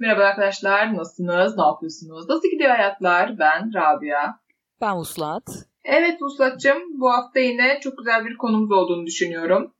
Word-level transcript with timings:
merhaba 0.00 0.22
arkadaşlar. 0.22 0.96
Nasılsınız? 0.96 1.56
Ne 1.56 1.62
yapıyorsunuz? 1.62 2.28
Nasıl 2.28 2.50
gidiyor 2.50 2.70
hayatlar? 2.70 3.38
Ben 3.38 3.74
Rabia. 3.74 4.34
Ben 4.80 4.96
Uslat. 4.96 5.42
Evet 5.84 6.22
Uslat'cığım 6.22 7.00
bu 7.00 7.10
hafta 7.10 7.40
yine 7.40 7.80
çok 7.80 7.98
güzel 7.98 8.24
bir 8.24 8.36
konumuz 8.36 8.72
olduğunu 8.72 9.06
düşünüyorum. 9.06 9.74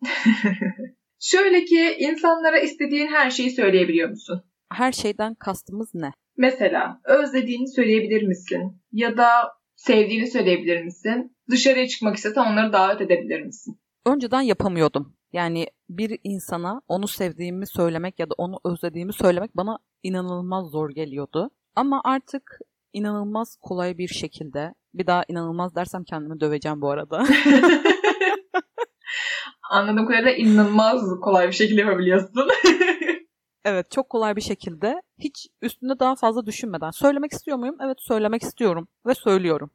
Şöyle 1.20 1.64
ki 1.64 1.96
insanlara 1.98 2.58
istediğin 2.58 3.06
her 3.06 3.30
şeyi 3.30 3.50
söyleyebiliyor 3.50 4.10
musun? 4.10 4.42
Her 4.72 4.92
şeyden 4.92 5.34
kastımız 5.34 5.94
ne? 5.94 6.12
Mesela 6.36 7.00
özlediğini 7.04 7.68
söyleyebilir 7.68 8.22
misin? 8.22 8.82
Ya 8.92 9.16
da 9.16 9.28
sevdiğini 9.76 10.26
söyleyebilir 10.26 10.84
misin? 10.84 11.36
Dışarıya 11.50 11.88
çıkmak 11.88 12.16
istesen 12.16 12.52
onları 12.52 12.72
davet 12.72 13.00
edebilir 13.00 13.40
misin? 13.40 13.80
Önceden 14.06 14.40
yapamıyordum. 14.40 15.16
Yani 15.32 15.66
bir 15.88 16.18
insana 16.24 16.80
onu 16.88 17.08
sevdiğimi 17.08 17.66
söylemek 17.66 18.18
ya 18.18 18.30
da 18.30 18.34
onu 18.38 18.60
özlediğimi 18.64 19.12
söylemek 19.12 19.56
bana 19.56 19.78
inanılmaz 20.04 20.70
zor 20.70 20.90
geliyordu. 20.90 21.50
Ama 21.76 22.00
artık 22.04 22.58
inanılmaz 22.92 23.56
kolay 23.62 23.98
bir 23.98 24.08
şekilde, 24.08 24.74
bir 24.94 25.06
daha 25.06 25.24
inanılmaz 25.28 25.74
dersem 25.74 26.04
kendimi 26.04 26.40
döveceğim 26.40 26.80
bu 26.80 26.90
arada. 26.90 27.24
Anladığım 29.70 30.06
kadarıyla 30.06 30.32
inanılmaz 30.32 31.02
kolay 31.20 31.48
bir 31.48 31.52
şekilde 31.52 31.80
yapabiliyorsun. 31.80 32.48
evet 33.64 33.90
çok 33.90 34.10
kolay 34.10 34.36
bir 34.36 34.40
şekilde 34.40 35.02
hiç 35.18 35.46
üstünde 35.62 35.98
daha 35.98 36.16
fazla 36.16 36.46
düşünmeden 36.46 36.90
söylemek 36.90 37.32
istiyor 37.32 37.56
muyum? 37.56 37.76
Evet 37.84 37.96
söylemek 38.00 38.42
istiyorum 38.42 38.88
ve 39.06 39.14
söylüyorum. 39.14 39.70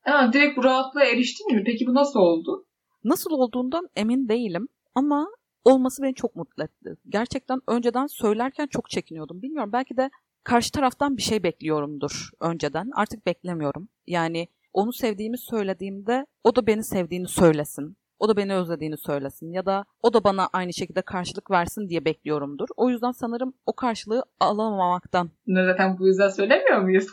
Ha, 0.00 0.30
direkt 0.32 0.56
bu 0.56 0.64
rahatlığa 0.64 1.04
eriştin 1.04 1.54
mi? 1.54 1.62
Peki 1.66 1.86
bu 1.86 1.94
nasıl 1.94 2.20
oldu? 2.20 2.66
Nasıl 3.04 3.30
olduğundan 3.30 3.88
emin 3.96 4.28
değilim 4.28 4.68
ama 4.94 5.28
olması 5.64 6.02
beni 6.02 6.14
çok 6.14 6.36
mutlu 6.36 6.64
etti. 6.64 6.96
Gerçekten 7.08 7.60
önceden 7.68 8.06
söylerken 8.06 8.66
çok 8.66 8.90
çekiniyordum. 8.90 9.42
Bilmiyorum 9.42 9.72
belki 9.72 9.96
de 9.96 10.10
karşı 10.44 10.72
taraftan 10.72 11.16
bir 11.16 11.22
şey 11.22 11.42
bekliyorumdur 11.42 12.30
önceden. 12.40 12.90
Artık 12.94 13.26
beklemiyorum. 13.26 13.88
Yani 14.06 14.48
onu 14.72 14.92
sevdiğimi 14.92 15.38
söylediğimde 15.38 16.26
o 16.44 16.56
da 16.56 16.66
beni 16.66 16.84
sevdiğini 16.84 17.28
söylesin. 17.28 17.96
O 18.18 18.28
da 18.28 18.36
beni 18.36 18.54
özlediğini 18.54 18.98
söylesin 18.98 19.52
ya 19.52 19.66
da 19.66 19.84
o 20.02 20.14
da 20.14 20.24
bana 20.24 20.48
aynı 20.52 20.72
şekilde 20.74 21.02
karşılık 21.02 21.50
versin 21.50 21.88
diye 21.88 22.04
bekliyorumdur. 22.04 22.68
O 22.76 22.90
yüzden 22.90 23.10
sanırım 23.10 23.54
o 23.66 23.72
karşılığı 23.76 24.24
alamamaktan. 24.40 25.30
Ne 25.46 25.64
zaten 25.64 25.98
bu 25.98 26.06
yüzden 26.06 26.28
söylemiyor 26.28 26.80
muyuz? 26.80 27.06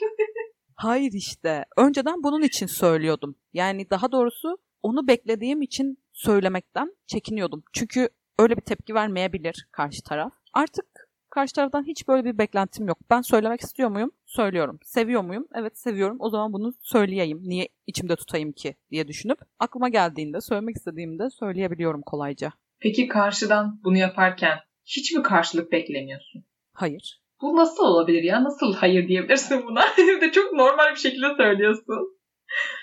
Hayır 0.74 1.12
işte. 1.12 1.64
Önceden 1.76 2.22
bunun 2.22 2.42
için 2.42 2.66
söylüyordum. 2.66 3.36
Yani 3.52 3.90
daha 3.90 4.12
doğrusu 4.12 4.58
onu 4.82 5.06
beklediğim 5.06 5.62
için 5.62 5.98
söylemekten 6.16 6.96
çekiniyordum. 7.06 7.62
Çünkü 7.72 8.08
öyle 8.38 8.56
bir 8.56 8.62
tepki 8.62 8.94
vermeyebilir 8.94 9.66
karşı 9.72 10.02
taraf. 10.02 10.32
Artık 10.52 10.86
karşı 11.30 11.54
taraftan 11.54 11.86
hiç 11.86 12.08
böyle 12.08 12.24
bir 12.24 12.38
beklentim 12.38 12.88
yok. 12.88 12.98
Ben 13.10 13.20
söylemek 13.20 13.60
istiyor 13.60 13.88
muyum? 13.88 14.10
Söylüyorum. 14.26 14.78
Seviyor 14.84 15.22
muyum? 15.22 15.46
Evet 15.54 15.78
seviyorum. 15.78 16.16
O 16.20 16.30
zaman 16.30 16.52
bunu 16.52 16.72
söyleyeyim. 16.80 17.40
Niye 17.42 17.68
içimde 17.86 18.16
tutayım 18.16 18.52
ki 18.52 18.74
diye 18.90 19.08
düşünüp 19.08 19.38
aklıma 19.58 19.88
geldiğinde, 19.88 20.40
söylemek 20.40 20.76
istediğimde 20.76 21.30
söyleyebiliyorum 21.30 22.02
kolayca. 22.02 22.52
Peki 22.80 23.08
karşıdan 23.08 23.80
bunu 23.84 23.96
yaparken 23.96 24.58
hiç 24.84 25.12
mi 25.12 25.22
karşılık 25.22 25.72
beklemiyorsun? 25.72 26.44
Hayır. 26.72 27.22
Bu 27.42 27.56
nasıl 27.56 27.84
olabilir 27.84 28.22
ya? 28.22 28.44
Nasıl 28.44 28.74
hayır 28.74 29.08
diyebilirsin 29.08 29.66
buna? 29.66 29.80
de 30.20 30.32
çok 30.32 30.52
normal 30.52 30.90
bir 30.90 31.00
şekilde 31.00 31.26
söylüyorsun. 31.36 32.18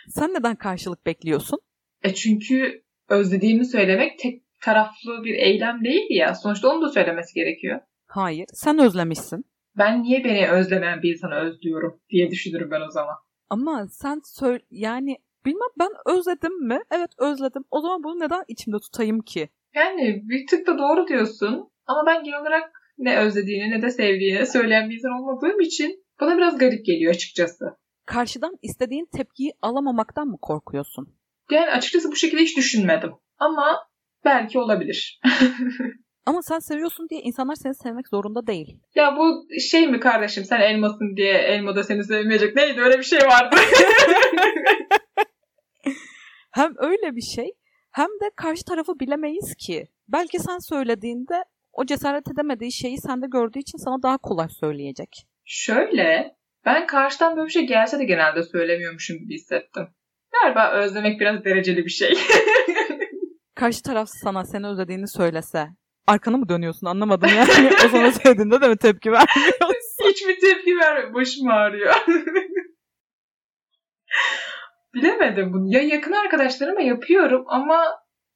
Sen 0.09 0.33
neden 0.33 0.55
karşılık 0.55 1.05
bekliyorsun? 1.05 1.59
E 2.03 2.13
çünkü 2.13 2.83
özlediğimi 3.13 3.65
söylemek 3.65 4.19
tek 4.19 4.41
taraflı 4.61 5.23
bir 5.23 5.33
eylem 5.33 5.83
değil 5.83 6.07
ya. 6.09 6.35
Sonuçta 6.35 6.69
onu 6.69 6.81
da 6.81 6.89
söylemesi 6.89 7.33
gerekiyor. 7.33 7.79
Hayır. 8.07 8.45
Sen 8.53 8.79
özlemişsin. 8.79 9.45
Ben 9.77 10.03
niye 10.03 10.23
beni 10.23 10.49
özlemeyen 10.49 11.01
bir 11.01 11.13
insanı 11.13 11.35
özlüyorum 11.35 11.99
diye 12.09 12.31
düşünürüm 12.31 12.71
ben 12.71 12.81
o 12.81 12.91
zaman. 12.91 13.15
Ama 13.49 13.87
sen 13.87 14.21
söyle 14.23 14.63
yani 14.71 15.17
bilmem 15.45 15.69
ben 15.79 15.89
özledim 16.05 16.67
mi? 16.67 16.79
Evet 16.91 17.11
özledim. 17.17 17.63
O 17.71 17.81
zaman 17.81 18.03
bunu 18.03 18.19
neden 18.19 18.43
içimde 18.47 18.77
tutayım 18.79 19.21
ki? 19.21 19.49
Yani 19.75 20.21
bir 20.23 20.47
tık 20.47 20.67
da 20.67 20.77
doğru 20.77 21.07
diyorsun. 21.07 21.69
Ama 21.87 22.03
ben 22.05 22.23
genel 22.23 22.41
olarak 22.41 22.71
ne 22.97 23.17
özlediğini 23.17 23.71
ne 23.71 23.81
de 23.81 23.89
sevdiğini 23.89 24.45
söyleyen 24.45 24.89
bir 24.89 24.95
insan 24.95 25.11
olmadığım 25.11 25.59
için 25.59 26.03
bana 26.21 26.37
biraz 26.37 26.57
garip 26.57 26.85
geliyor 26.85 27.13
açıkçası. 27.13 27.65
Karşıdan 28.05 28.57
istediğin 28.61 29.05
tepkiyi 29.05 29.53
alamamaktan 29.61 30.27
mı 30.27 30.37
korkuyorsun? 30.41 31.15
Yani 31.51 31.71
açıkçası 31.71 32.11
bu 32.11 32.15
şekilde 32.15 32.41
hiç 32.41 32.57
düşünmedim. 32.57 33.11
Ama 33.37 33.87
belki 34.25 34.59
olabilir. 34.59 35.19
Ama 36.25 36.41
sen 36.41 36.59
seviyorsun 36.59 37.09
diye 37.09 37.21
insanlar 37.21 37.55
seni 37.55 37.75
sevmek 37.75 38.07
zorunda 38.07 38.47
değil. 38.47 38.79
Ya 38.95 39.17
bu 39.17 39.45
şey 39.71 39.87
mi 39.87 39.99
kardeşim 39.99 40.43
sen 40.43 40.61
elmasın 40.61 41.15
diye 41.17 41.33
elma 41.33 41.75
da 41.75 41.83
seni 41.83 42.03
sevmeyecek. 42.03 42.55
Neydi 42.55 42.81
öyle 42.81 42.97
bir 42.97 43.03
şey 43.03 43.19
vardı. 43.19 43.55
hem 46.51 46.73
öyle 46.77 47.15
bir 47.15 47.21
şey 47.21 47.51
hem 47.91 48.07
de 48.07 48.31
karşı 48.35 48.65
tarafı 48.65 48.99
bilemeyiz 48.99 49.55
ki. 49.55 49.85
Belki 50.07 50.39
sen 50.39 50.57
söylediğinde 50.57 51.43
o 51.73 51.85
cesaret 51.85 52.31
edemediği 52.33 52.71
şeyi 52.71 52.97
sende 52.97 53.25
gördüğü 53.27 53.59
için 53.59 53.77
sana 53.77 54.03
daha 54.03 54.17
kolay 54.17 54.49
söyleyecek. 54.49 55.09
Şöyle 55.45 56.35
ben 56.65 56.87
karşıdan 56.87 57.35
böyle 57.35 57.47
bir 57.47 57.51
şey 57.51 57.67
gelse 57.67 57.99
de 57.99 58.05
genelde 58.05 58.43
söylemiyormuşum 58.43 59.17
gibi 59.17 59.33
hissettim. 59.33 59.87
Galiba 60.41 60.71
özlemek 60.71 61.19
biraz 61.19 61.45
dereceli 61.45 61.85
bir 61.85 61.89
şey. 61.89 62.13
Karşı 63.55 63.83
taraf 63.83 64.09
sana 64.23 64.45
seni 64.45 64.67
özlediğini 64.67 65.07
söylese 65.07 65.67
arkanı 66.07 66.37
mı 66.37 66.49
dönüyorsun 66.49 66.87
anlamadım 66.87 67.29
yani. 67.37 67.71
o 67.85 67.89
sana 67.89 68.11
sevdiğinde 68.11 68.61
de 68.61 68.67
mi 68.67 68.77
tepki 68.77 69.11
vermiyorsun? 69.11 69.75
Hiçbir 70.09 70.39
tepki 70.39 70.77
vermiyor. 70.77 71.13
Başım 71.13 71.47
ağrıyor. 71.47 71.93
Bilemedim 74.93 75.53
bunu. 75.53 75.73
Ya 75.73 75.81
yakın 75.81 76.11
arkadaşlarıma 76.11 76.81
yapıyorum 76.81 77.45
ama 77.47 77.83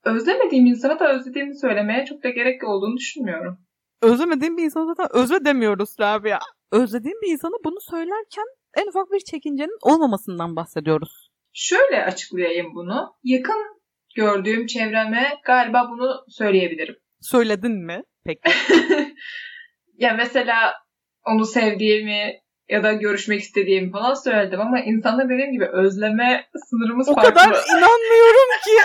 özlemediğim 0.05 0.65
insana 0.65 0.99
da 0.99 1.13
özlediğimi 1.15 1.59
söylemeye 1.59 2.05
çok 2.05 2.23
da 2.23 2.29
gerek 2.29 2.63
olduğunu 2.63 2.97
düşünmüyorum. 2.97 3.57
Özlemediğim 4.01 4.57
bir 4.57 4.63
insana 4.63 4.85
zaten 4.85 5.07
özle 5.13 5.45
demiyoruz 5.45 5.95
Rabia. 5.99 6.39
Özlediğim 6.71 7.21
bir 7.21 7.31
insana 7.31 7.55
bunu 7.65 7.81
söylerken 7.81 8.45
en 8.77 8.87
ufak 8.87 9.11
bir 9.11 9.19
çekincenin 9.19 9.77
olmamasından 9.81 10.55
bahsediyoruz. 10.55 11.26
Şöyle 11.59 12.03
açıklayayım 12.03 12.75
bunu. 12.75 13.13
Yakın 13.23 13.81
gördüğüm 14.15 14.65
çevreme 14.65 15.33
galiba 15.45 15.87
bunu 15.91 16.25
söyleyebilirim. 16.29 16.95
Söyledin 17.21 17.85
mi 17.85 18.03
peki? 18.25 18.41
ya 19.97 20.13
mesela 20.13 20.73
onu 21.25 21.45
sevdiğimi 21.45 22.41
ya 22.69 22.83
da 22.83 22.93
görüşmek 22.93 23.41
istediğimi 23.41 23.91
falan 23.91 24.13
söyledim 24.13 24.61
ama 24.61 24.79
insanlar 24.79 25.29
dediğim 25.29 25.51
gibi 25.51 25.65
özleme 25.65 26.49
sınırımız 26.69 27.09
o 27.09 27.13
farklı. 27.13 27.29
O 27.29 27.33
kadar 27.33 27.47
inanmıyorum 27.47 28.49
ki. 28.65 28.77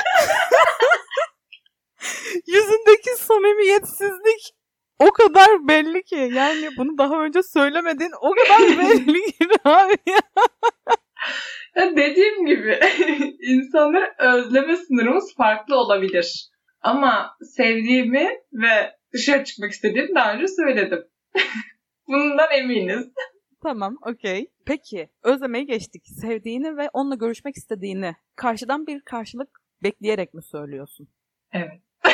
Yüzündeki 2.53 3.11
samimiyetsizlik 3.17 4.53
o 4.99 5.11
kadar 5.11 5.69
belli 5.69 6.03
ki. 6.03 6.31
Yani 6.33 6.69
bunu 6.79 6.99
daha 6.99 7.25
önce 7.25 7.43
söylemedin 7.43 8.11
o 8.21 8.35
kadar 8.35 8.61
belli 8.79 9.33
ki 9.33 9.49
abi. 9.65 9.97
ya 10.07 10.21
dediğim 11.77 12.47
gibi 12.47 12.81
insanlar 13.43 14.15
özleme 14.19 14.77
sınırımız 14.77 15.35
farklı 15.37 15.77
olabilir. 15.77 16.49
Ama 16.81 17.37
sevdiğimi 17.57 18.29
ve 18.53 18.93
dışarı 19.13 19.45
çıkmak 19.45 19.71
istediğimi 19.71 20.15
daha 20.15 20.35
önce 20.35 20.47
söyledim. 20.49 21.05
Bundan 22.09 22.49
eminiz. 22.53 23.07
Tamam, 23.63 23.97
okey. 24.07 24.51
Peki, 24.67 25.09
özlemeyi 25.23 25.67
geçtik. 25.67 26.03
Sevdiğini 26.21 26.77
ve 26.77 26.89
onunla 26.93 27.15
görüşmek 27.15 27.57
istediğini 27.57 28.15
karşıdan 28.37 28.87
bir 28.87 29.01
karşılık 29.01 29.49
bekleyerek 29.83 30.35
mi 30.35 30.43
söylüyorsun? 30.43 31.09
Evet. 31.53 31.81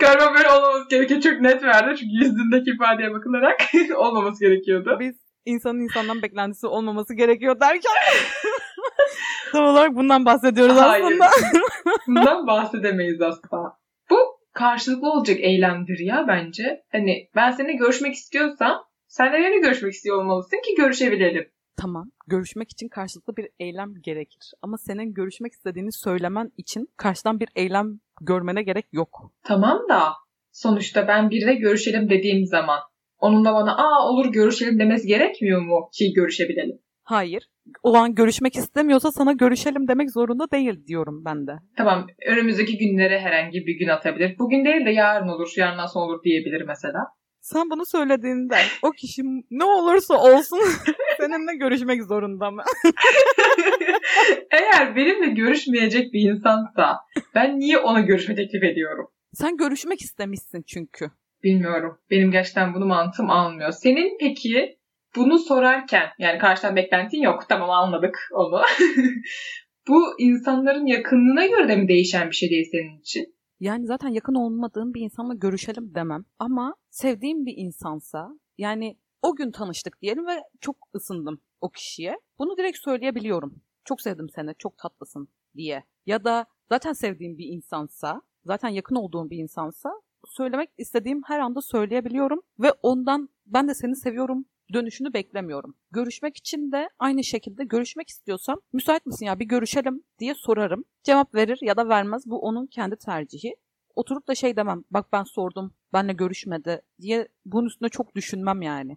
Galiba 0.00 0.34
böyle 0.34 0.50
olmaması 0.50 0.88
gerekiyor. 0.90 1.20
Çok 1.20 1.40
net 1.40 1.62
verdi 1.62 1.96
çünkü 1.98 2.24
yüzündeki 2.24 2.70
ifadeye 2.70 3.12
bakılarak 3.12 3.60
olmaması 3.96 4.44
gerekiyordu. 4.44 4.96
Biz 5.00 5.25
insanın 5.46 5.80
insandan 5.80 6.22
beklentisi 6.22 6.66
olmaması 6.66 7.14
gerekiyor 7.14 7.60
derken 7.60 7.92
tam 9.52 9.64
olarak 9.64 9.94
bundan 9.94 10.24
bahsediyoruz 10.24 10.76
Hayır. 10.76 11.04
aslında. 11.04 11.30
bundan 12.06 12.46
bahsedemeyiz 12.46 13.22
asla. 13.22 13.78
Bu 14.10 14.16
karşılıklı 14.52 15.10
olacak 15.10 15.36
eylemdir 15.40 15.98
ya 15.98 16.24
bence. 16.28 16.82
Hani 16.92 17.28
ben 17.36 17.50
seninle 17.50 17.72
görüşmek 17.72 18.14
istiyorsam 18.14 18.84
sen 19.08 19.32
de 19.32 19.32
benimle 19.32 19.58
görüşmek 19.58 19.92
istiyor 19.92 20.22
olmalısın 20.22 20.56
ki 20.66 20.74
görüşebilelim. 20.76 21.48
Tamam. 21.76 22.10
Görüşmek 22.26 22.70
için 22.70 22.88
karşılıklı 22.88 23.36
bir 23.36 23.48
eylem 23.60 23.94
gerekir. 24.02 24.52
Ama 24.62 24.78
senin 24.78 25.14
görüşmek 25.14 25.52
istediğini 25.52 25.92
söylemen 25.92 26.52
için 26.56 26.88
karşıdan 26.96 27.40
bir 27.40 27.48
eylem 27.56 28.00
görmene 28.20 28.62
gerek 28.62 28.86
yok. 28.92 29.32
Tamam 29.42 29.88
da 29.88 30.12
sonuçta 30.52 31.08
ben 31.08 31.30
biriyle 31.30 31.54
görüşelim 31.54 32.10
dediğim 32.10 32.46
zaman 32.46 32.78
onun 33.26 33.44
da 33.44 33.54
bana 33.54 33.76
aa 33.76 34.08
olur 34.08 34.32
görüşelim 34.32 34.78
demesi 34.78 35.06
gerekmiyor 35.06 35.60
mu 35.60 35.88
ki 35.92 36.12
görüşebilelim? 36.12 36.78
Hayır. 37.04 37.48
O 37.82 37.96
an 37.96 38.14
görüşmek 38.14 38.56
istemiyorsa 38.56 39.12
sana 39.12 39.32
görüşelim 39.32 39.88
demek 39.88 40.10
zorunda 40.10 40.50
değil 40.50 40.86
diyorum 40.86 41.24
ben 41.24 41.46
de. 41.46 41.52
Tamam. 41.76 42.06
Önümüzdeki 42.26 42.78
günlere 42.78 43.20
herhangi 43.20 43.66
bir 43.66 43.78
gün 43.78 43.88
atabilir. 43.88 44.38
Bugün 44.38 44.64
değil 44.64 44.86
de 44.86 44.90
yarın 44.90 45.28
olur, 45.28 45.52
yarından 45.56 45.86
sonra 45.86 46.04
olur 46.04 46.22
diyebilir 46.24 46.62
mesela. 46.66 46.98
Sen 47.40 47.70
bunu 47.70 47.86
söylediğinde 47.86 48.56
o 48.82 48.90
kişi 48.90 49.22
ne 49.50 49.64
olursa 49.64 50.14
olsun 50.14 50.58
seninle 51.20 51.56
görüşmek 51.56 52.04
zorunda 52.04 52.50
mı? 52.50 52.62
Eğer 54.50 54.96
benimle 54.96 55.26
görüşmeyecek 55.26 56.12
bir 56.12 56.30
insansa 56.30 57.00
ben 57.34 57.58
niye 57.58 57.78
ona 57.78 58.00
görüşme 58.00 58.34
teklif 58.34 58.62
ediyorum? 58.62 59.08
Sen 59.32 59.56
görüşmek 59.56 60.00
istemişsin 60.00 60.62
çünkü. 60.66 61.10
Bilmiyorum. 61.42 61.98
Benim 62.10 62.30
gerçekten 62.30 62.74
bunu 62.74 62.86
mantığım 62.86 63.30
almıyor. 63.30 63.72
Senin 63.72 64.18
peki 64.20 64.78
bunu 65.16 65.38
sorarken 65.38 66.08
yani 66.18 66.38
karşıdan 66.38 66.76
beklentin 66.76 67.22
yok. 67.22 67.44
Tamam 67.48 67.70
anladık 67.70 68.18
onu. 68.32 68.62
Bu 69.88 70.14
insanların 70.18 70.86
yakınlığına 70.86 71.46
göre 71.46 71.68
de 71.68 71.76
mi 71.76 71.88
değişen 71.88 72.30
bir 72.30 72.34
şey 72.34 72.50
değil 72.50 72.68
senin 72.72 73.00
için? 73.00 73.36
Yani 73.60 73.86
zaten 73.86 74.08
yakın 74.08 74.34
olmadığım 74.34 74.94
bir 74.94 75.00
insanla 75.00 75.34
görüşelim 75.34 75.94
demem. 75.94 76.24
Ama 76.38 76.74
sevdiğim 76.90 77.46
bir 77.46 77.54
insansa 77.56 78.28
yani 78.58 78.98
o 79.22 79.36
gün 79.36 79.50
tanıştık 79.50 80.00
diyelim 80.02 80.26
ve 80.26 80.42
çok 80.60 80.76
ısındım 80.94 81.40
o 81.60 81.70
kişiye. 81.70 82.16
Bunu 82.38 82.56
direkt 82.56 82.78
söyleyebiliyorum. 82.78 83.62
Çok 83.84 84.00
sevdim 84.00 84.26
seni, 84.34 84.54
çok 84.58 84.78
tatlısın 84.78 85.28
diye. 85.56 85.84
Ya 86.06 86.24
da 86.24 86.46
zaten 86.68 86.92
sevdiğim 86.92 87.38
bir 87.38 87.46
insansa, 87.46 88.22
zaten 88.44 88.68
yakın 88.68 88.96
olduğum 88.96 89.30
bir 89.30 89.38
insansa 89.38 89.90
söylemek 90.28 90.70
istediğim 90.78 91.22
her 91.26 91.38
anda 91.38 91.60
söyleyebiliyorum 91.60 92.40
ve 92.58 92.72
ondan 92.82 93.28
ben 93.46 93.68
de 93.68 93.74
seni 93.74 93.96
seviyorum 93.96 94.46
dönüşünü 94.72 95.12
beklemiyorum. 95.12 95.76
Görüşmek 95.90 96.36
için 96.36 96.72
de 96.72 96.88
aynı 96.98 97.24
şekilde 97.24 97.64
görüşmek 97.64 98.08
istiyorsam 98.08 98.60
müsait 98.72 99.06
misin 99.06 99.26
ya 99.26 99.38
bir 99.38 99.44
görüşelim 99.44 100.02
diye 100.18 100.34
sorarım. 100.34 100.84
Cevap 101.04 101.34
verir 101.34 101.58
ya 101.62 101.76
da 101.76 101.88
vermez 101.88 102.22
bu 102.26 102.40
onun 102.40 102.66
kendi 102.66 102.96
tercihi. 102.96 103.56
Oturup 103.94 104.28
da 104.28 104.34
şey 104.34 104.56
demem 104.56 104.84
bak 104.90 105.06
ben 105.12 105.22
sordum 105.22 105.74
benle 105.92 106.12
görüşmedi 106.12 106.82
diye 107.00 107.28
bunun 107.44 107.66
üstüne 107.66 107.88
çok 107.88 108.14
düşünmem 108.14 108.62
yani. 108.62 108.96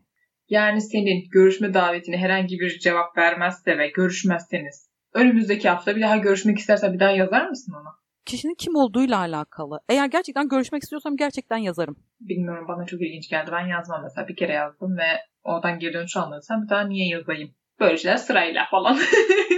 Yani 0.50 0.82
senin 0.82 1.30
görüşme 1.30 1.74
davetine 1.74 2.18
herhangi 2.18 2.60
bir 2.60 2.80
cevap 2.80 3.18
vermezse 3.18 3.78
ve 3.78 3.88
görüşmezseniz 3.88 4.90
önümüzdeki 5.14 5.70
hafta 5.70 5.96
bir 5.96 6.02
daha 6.02 6.18
görüşmek 6.18 6.58
isterse 6.58 6.94
bir 6.94 7.00
daha 7.00 7.12
yazar 7.12 7.50
mısın 7.50 7.74
ona? 7.82 8.00
Kişinin 8.30 8.56
kim 8.56 8.76
olduğuyla 8.76 9.18
alakalı. 9.18 9.80
Eğer 9.90 10.06
gerçekten 10.06 10.50
görüşmek 10.50 10.84
istiyorsam 10.84 11.18
gerçekten 11.18 11.58
yazarım. 11.58 11.96
Bilmiyorum 12.20 12.66
bana 12.68 12.86
çok 12.86 13.02
ilginç 13.02 13.30
geldi. 13.30 13.52
Ben 13.52 13.68
yazmam 13.68 14.04
mesela. 14.04 14.28
Bir 14.28 14.36
kere 14.36 14.54
yazdım 14.54 14.98
ve 14.98 15.20
oradan 15.44 15.80
geri 15.80 15.94
dönüş 15.94 16.18
almadıysam 16.18 16.64
bir 16.64 16.70
daha 16.70 16.88
niye 16.88 17.08
yazayım? 17.08 17.56
Böyle 17.80 17.98
şeyler 17.98 18.18
sırayla 18.18 18.66
falan. 18.72 18.98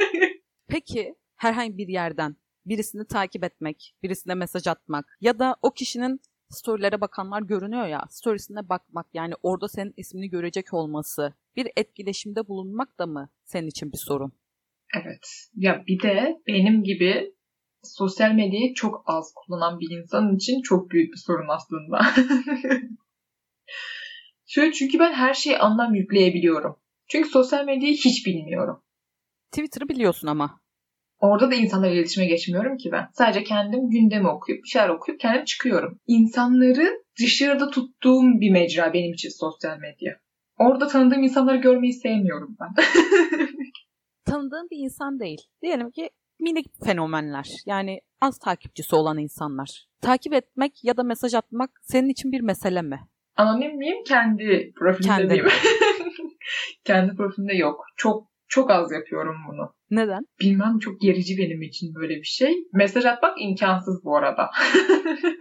Peki 0.68 1.16
herhangi 1.36 1.78
bir 1.78 1.88
yerden 1.88 2.36
birisini 2.66 3.08
takip 3.08 3.44
etmek, 3.44 3.96
birisine 4.04 4.36
mesaj 4.36 4.68
atmak 4.68 5.18
ya 5.22 5.40
da 5.40 5.56
o 5.62 5.72
kişinin 5.72 6.20
storylere 6.50 7.02
bakanlar 7.02 7.42
görünüyor 7.42 7.88
ya, 7.88 8.02
storiesine 8.10 8.70
bakmak 8.70 9.08
yani 9.14 9.34
orada 9.44 9.68
senin 9.68 9.94
ismini 9.98 10.30
görecek 10.30 10.74
olması, 10.74 11.34
bir 11.56 11.68
etkileşimde 11.76 12.48
bulunmak 12.48 13.00
da 13.00 13.06
mı 13.06 13.30
senin 13.44 13.68
için 13.68 13.92
bir 13.92 13.98
sorun? 13.98 14.34
Evet. 14.96 15.50
Ya 15.56 15.84
bir 15.88 16.04
de 16.04 16.36
benim 16.48 16.84
gibi 16.84 17.34
sosyal 17.84 18.32
medyayı 18.32 18.74
çok 18.74 19.04
az 19.06 19.34
kullanan 19.36 19.80
bir 19.80 19.98
insan 19.98 20.36
için 20.36 20.62
çok 20.62 20.92
büyük 20.92 21.14
bir 21.14 21.18
sorun 21.18 21.48
aslında. 21.50 22.02
Şöyle 24.46 24.72
çünkü 24.72 25.00
ben 25.00 25.14
her 25.14 25.34
şeye 25.34 25.60
anlam 25.60 25.96
yükleyebiliyorum. 25.96 26.76
Çünkü 27.08 27.30
sosyal 27.30 27.66
medyayı 27.66 27.94
hiç 27.94 28.26
bilmiyorum. 28.26 28.84
Twitter'ı 29.52 29.90
biliyorsun 29.90 30.28
ama. 30.28 30.62
Orada 31.20 31.52
da 31.52 31.56
insanlarla 31.56 31.94
iletişime 31.94 32.26
geçmiyorum 32.26 32.78
ki 32.78 32.92
ben. 32.92 33.10
Sadece 33.14 33.44
kendim 33.44 33.90
gündemi 33.90 34.28
okuyup, 34.28 34.64
bir 34.64 34.70
şeyler 34.70 34.90
okuyup 34.90 35.20
kendim 35.20 35.46
çıkıyorum. 35.46 36.00
İnsanları 36.08 37.04
dışarıda 37.20 37.70
tuttuğum 37.70 38.42
bir 38.42 38.52
mecra 38.52 38.94
benim 38.94 39.14
için 39.14 39.30
sosyal 39.30 39.78
medya. 39.78 40.20
Orada 40.58 40.88
tanıdığım 40.88 41.24
insanları 41.24 41.58
görmeyi 41.58 41.94
sevmiyorum 41.94 42.58
ben. 42.60 42.70
Tanıdığım 44.26 44.68
bir 44.72 44.78
insan 44.78 45.20
değil. 45.20 45.42
Diyelim 45.62 45.92
ki 45.92 46.10
minik 46.42 46.66
fenomenler. 46.86 47.48
Yani 47.66 48.02
az 48.22 48.40
takipçisi 48.40 48.96
olan 48.96 49.18
insanlar. 49.18 49.86
Takip 50.02 50.34
etmek 50.34 50.84
ya 50.84 50.98
da 50.98 51.04
mesaj 51.04 51.34
atmak 51.34 51.70
senin 51.82 52.10
için 52.10 52.32
bir 52.32 52.42
mesele 52.42 52.82
mi? 52.82 53.00
Anonim 53.36 53.78
miyim? 53.78 54.04
Kendi 54.08 54.74
profilimde 54.80 55.18
Kendi. 55.18 55.34
miyim? 55.34 55.46
Kendi 56.84 57.16
profilimde 57.16 57.54
yok. 57.54 57.86
Çok 57.98 58.32
çok 58.48 58.72
az 58.72 58.92
yapıyorum 58.92 59.36
bunu. 59.50 59.74
Neden? 59.92 60.26
Bilmem 60.42 60.80
çok 60.80 61.02
gerici 61.02 61.38
benim 61.38 61.62
için 61.62 61.96
böyle 61.96 62.16
bir 62.16 62.24
şey. 62.24 62.56
Mesaj 62.74 63.06
atmak 63.06 63.42
imkansız 63.42 64.06
bu 64.06 64.18
arada. 64.18 64.50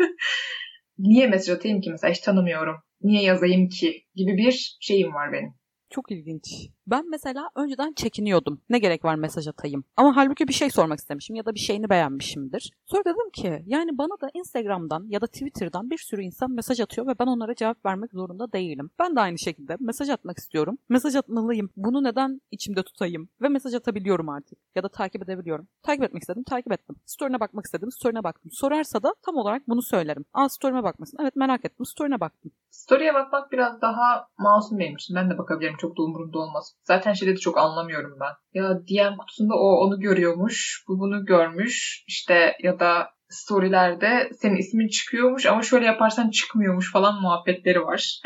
Niye 0.99 1.26
mesaj 1.26 1.56
atayım 1.56 1.81
ki 1.81 1.91
mesela 1.91 2.12
hiç 2.12 2.20
tanımıyorum. 2.20 2.76
Niye 3.02 3.23
yazayım 3.23 3.69
ki 3.69 4.05
gibi 4.14 4.37
bir 4.37 4.76
şeyim 4.81 5.14
var 5.14 5.32
benim. 5.32 5.55
Çok 5.91 6.11
ilginç. 6.11 6.44
Ben 6.91 7.11
mesela 7.11 7.51
önceden 7.55 7.93
çekiniyordum. 7.93 8.61
Ne 8.71 8.79
gerek 8.79 9.05
var 9.05 9.15
mesaj 9.15 9.49
atayım. 9.49 9.85
Ama 9.97 10.17
halbuki 10.17 10.49
bir 10.49 10.53
şey 10.53 10.71
sormak 10.71 10.99
istemişim 10.99 11.37
ya 11.37 11.47
da 11.47 11.55
bir 11.55 11.61
şeyini 11.61 11.91
beğenmişimdir. 11.91 12.71
Sonra 12.87 13.05
dedim 13.05 13.31
ki 13.33 13.63
yani 13.67 13.99
bana 13.99 14.21
da 14.21 14.31
Instagram'dan 14.35 15.07
ya 15.09 15.21
da 15.21 15.27
Twitter'dan 15.27 15.91
bir 15.91 15.99
sürü 15.99 16.23
insan 16.23 16.51
mesaj 16.51 16.81
atıyor 16.81 17.07
ve 17.07 17.19
ben 17.19 17.27
onlara 17.27 17.55
cevap 17.55 17.87
vermek 17.87 18.13
zorunda 18.13 18.53
değilim. 18.53 18.91
Ben 18.99 19.17
de 19.17 19.21
aynı 19.21 19.39
şekilde 19.39 19.77
mesaj 19.81 20.09
atmak 20.11 20.39
istiyorum. 20.39 20.79
Mesaj 20.89 21.17
atmalıyım. 21.17 21.71
Bunu 21.77 22.05
neden 22.05 22.41
içimde 22.51 22.83
tutayım? 22.83 23.29
Ve 23.43 23.49
mesaj 23.49 23.75
atabiliyorum 23.75 24.29
artık. 24.29 24.59
Ya 24.75 24.83
da 24.83 24.89
takip 24.89 25.23
edebiliyorum. 25.23 25.69
Takip 25.83 26.05
etmek 26.05 26.23
istedim, 26.23 26.43
takip 26.43 26.73
ettim. 26.73 26.97
Story'ne 27.07 27.41
bakmak 27.41 27.65
istedim, 27.65 27.91
story'ne 27.91 28.25
baktım. 28.25 28.51
Sorarsa 28.55 29.03
da 29.03 29.15
tam 29.23 29.37
olarak 29.37 29.69
bunu 29.69 29.83
söylerim. 29.83 30.25
Aa 30.35 30.49
story'me 30.49 30.83
bakmasın. 30.83 31.19
Evet 31.21 31.37
merak 31.37 31.65
ettim, 31.65 31.87
story'ne 31.87 32.21
baktım. 32.21 32.53
Story'e 32.71 33.15
bakmak 33.15 33.53
biraz 33.53 33.81
daha 33.81 34.29
masum 34.39 34.79
benim. 34.79 34.97
Ben 35.15 35.31
de 35.31 35.39
bakabilirim. 35.39 35.77
Çok 35.77 35.99
da 35.99 36.03
umurumda 36.03 36.39
olmaz. 36.39 36.77
Zaten 36.85 37.12
şeyleri 37.12 37.37
de 37.37 37.41
çok 37.41 37.59
anlamıyorum 37.59 38.19
ben. 38.21 38.61
Ya 38.61 38.69
DM 38.75 39.17
kutusunda 39.17 39.55
o 39.55 39.87
onu 39.87 40.00
görüyormuş. 40.00 40.85
Bu 40.88 40.99
bunu 40.99 41.25
görmüş. 41.25 42.05
İşte 42.09 42.56
ya 42.62 42.81
da 42.81 43.11
storylerde 43.29 44.31
senin 44.41 44.56
ismin 44.56 44.88
çıkıyormuş 44.88 45.47
ama 45.47 45.62
şöyle 45.62 45.87
yaparsan 45.87 46.31
çıkmıyormuş 46.31 46.93
falan 46.93 47.23
muhabbetleri 47.23 47.81
var. 47.81 48.21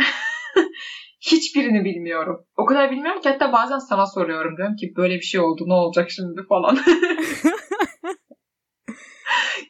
Hiçbirini 1.21 1.85
bilmiyorum. 1.85 2.47
O 2.57 2.65
kadar 2.65 2.91
bilmiyorum 2.91 3.21
ki 3.21 3.29
hatta 3.29 3.53
bazen 3.53 3.79
sana 3.79 4.07
soruyorum. 4.07 4.57
Diyorum 4.57 4.77
ki 4.77 4.93
böyle 4.97 5.15
bir 5.15 5.25
şey 5.25 5.41
oldu 5.41 5.65
ne 5.67 5.75
olacak 5.75 6.11
şimdi 6.11 6.43
falan. 6.49 6.79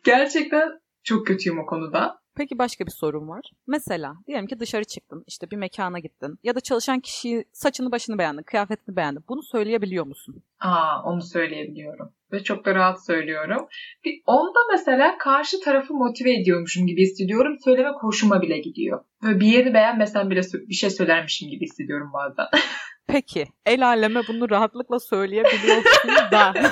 Gerçekten 0.04 0.68
çok 1.04 1.26
kötüyüm 1.26 1.58
o 1.58 1.66
konuda. 1.66 2.23
Peki 2.36 2.58
başka 2.58 2.86
bir 2.86 2.90
sorum 2.90 3.28
var. 3.28 3.42
Mesela 3.66 4.14
diyelim 4.26 4.46
ki 4.46 4.60
dışarı 4.60 4.84
çıktın, 4.84 5.24
işte 5.26 5.50
bir 5.50 5.56
mekana 5.56 5.98
gittin 5.98 6.38
ya 6.42 6.54
da 6.54 6.60
çalışan 6.60 7.00
kişiyi 7.00 7.44
saçını 7.52 7.92
başını 7.92 8.18
beğendin, 8.18 8.42
kıyafetini 8.42 8.96
beğendin. 8.96 9.24
Bunu 9.28 9.42
söyleyebiliyor 9.42 10.06
musun? 10.06 10.42
Aa, 10.60 11.02
onu 11.04 11.22
söyleyebiliyorum. 11.22 12.12
Ve 12.32 12.42
çok 12.42 12.64
da 12.64 12.74
rahat 12.74 13.06
söylüyorum. 13.06 13.66
Bir, 14.04 14.22
onda 14.26 14.58
mesela 14.72 15.18
karşı 15.18 15.60
tarafı 15.60 15.94
motive 15.94 16.34
ediyormuşum 16.34 16.86
gibi 16.86 17.02
hissediyorum. 17.02 17.56
Söylemek 17.64 17.94
hoşuma 18.02 18.42
bile 18.42 18.58
gidiyor. 18.58 19.04
Böyle 19.22 19.40
bir 19.40 19.46
yeri 19.46 19.74
beğenmesem 19.74 20.30
bile 20.30 20.40
bir 20.68 20.74
şey 20.74 20.90
söylermişim 20.90 21.50
gibi 21.50 21.64
hissediyorum 21.64 22.10
bazen. 22.14 22.46
Peki, 23.06 23.46
el 23.66 23.86
aleme 23.86 24.20
bunu 24.28 24.50
rahatlıkla 24.50 25.00
söyleyebiliyorsun 25.00 26.10
da. 26.32 26.54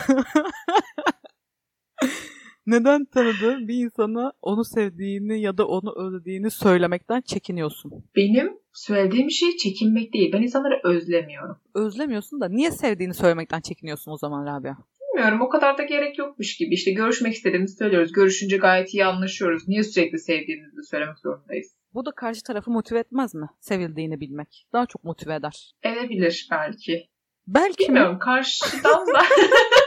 Neden 2.67 3.05
tanıdığın 3.05 3.69
bir 3.69 3.75
insana 3.75 4.33
onu 4.43 4.65
sevdiğini 4.65 5.41
ya 5.41 5.59
da 5.59 5.67
onu 5.69 5.95
özlediğini 5.97 6.51
söylemekten 6.51 7.21
çekiniyorsun? 7.21 8.05
Benim 8.17 8.59
söylediğim 8.73 9.31
şey 9.31 9.57
çekinmek 9.57 10.13
değil. 10.13 10.33
Ben 10.33 10.43
insanları 10.43 10.81
özlemiyorum. 10.85 11.57
Özlemiyorsun 11.75 12.41
da 12.41 12.49
niye 12.49 12.71
sevdiğini 12.71 13.15
söylemekten 13.15 13.61
çekiniyorsun 13.61 14.13
o 14.13 14.17
zaman 14.17 14.47
Rabia? 14.47 14.75
Bilmiyorum 15.01 15.41
o 15.41 15.49
kadar 15.49 15.79
da 15.79 15.83
gerek 15.83 16.19
yokmuş 16.19 16.57
gibi. 16.57 16.75
İşte 16.75 16.91
görüşmek 16.91 17.35
istediğimizi 17.35 17.77
söylüyoruz. 17.77 18.13
Görüşünce 18.13 18.57
gayet 18.57 18.95
iyi 18.95 19.05
anlaşıyoruz. 19.05 19.69
Niye 19.69 19.83
sürekli 19.83 20.19
sevdiğimizi 20.19 20.83
söylemek 20.91 21.19
zorundayız? 21.19 21.75
Bu 21.95 22.07
da 22.07 22.11
karşı 22.11 22.43
tarafı 22.43 22.71
motive 22.71 22.99
etmez 22.99 23.35
mi? 23.35 23.47
Sevildiğini 23.61 24.21
bilmek. 24.21 24.67
Daha 24.73 24.87
çok 24.87 25.05
motive 25.05 25.35
eder. 25.35 25.73
Edebilir 25.83 26.49
belki. 26.51 27.09
Belki 27.47 27.83
mi? 27.83 27.89
Bilmiyorum 27.89 28.19
karşıdan 28.19 29.07
da. 29.07 29.23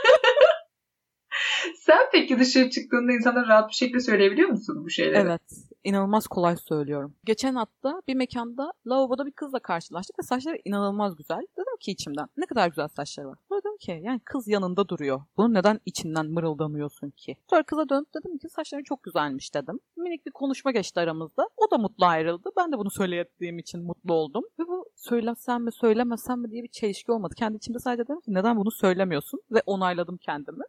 Sen 1.86 1.98
peki 2.12 2.38
dışarı 2.38 2.70
çıktığında 2.70 3.12
insanlara 3.12 3.48
rahat 3.48 3.68
bir 3.68 3.74
şekilde 3.74 4.00
söyleyebiliyor 4.00 4.48
musun 4.48 4.84
bu 4.84 4.90
şeyleri? 4.90 5.18
Evet. 5.18 5.40
inanılmaz 5.84 6.26
kolay 6.26 6.56
söylüyorum. 6.56 7.14
Geçen 7.24 7.54
hafta 7.54 8.02
bir 8.08 8.14
mekanda 8.14 8.72
lavaboda 8.86 9.26
bir 9.26 9.32
kızla 9.32 9.58
karşılaştık 9.58 10.18
ve 10.18 10.22
saçları 10.22 10.58
inanılmaz 10.64 11.16
güzel. 11.16 11.40
Dedim 11.52 11.76
ki 11.80 11.90
içimden 11.90 12.26
ne 12.36 12.46
kadar 12.46 12.68
güzel 12.68 12.88
saçları 12.88 13.28
var. 13.28 13.38
Dedim 13.52 13.76
ki 13.80 14.00
yani 14.02 14.20
kız 14.24 14.48
yanında 14.48 14.88
duruyor. 14.88 15.20
Bunu 15.36 15.54
neden 15.54 15.80
içinden 15.86 16.26
mırıldamıyorsun 16.26 17.10
ki? 17.10 17.36
Sonra 17.50 17.62
kıza 17.62 17.88
dönüp 17.88 18.14
dedim 18.14 18.38
ki 18.38 18.48
saçların 18.48 18.84
çok 18.84 19.02
güzelmiş 19.02 19.54
dedim. 19.54 19.78
Minik 19.96 20.26
bir 20.26 20.30
konuşma 20.30 20.70
geçti 20.70 21.00
aramızda. 21.00 21.48
O 21.56 21.70
da 21.70 21.78
mutlu 21.78 22.06
ayrıldı. 22.06 22.50
Ben 22.56 22.72
de 22.72 22.78
bunu 22.78 22.90
söylediğim 22.90 23.58
için 23.58 23.82
mutlu 23.82 24.14
oldum. 24.14 24.44
Ve 24.58 24.62
bu 24.68 24.86
söylesem 24.96 25.64
mi 25.64 25.72
söylemesem 25.72 26.40
mi 26.40 26.50
diye 26.50 26.62
bir 26.62 26.68
çelişki 26.68 27.12
olmadı. 27.12 27.34
Kendi 27.38 27.56
içimde 27.56 27.78
sadece 27.78 28.04
dedim 28.04 28.20
ki 28.20 28.34
neden 28.34 28.56
bunu 28.56 28.70
söylemiyorsun? 28.70 29.40
Ve 29.50 29.62
onayladım 29.66 30.16
kendimi. 30.16 30.64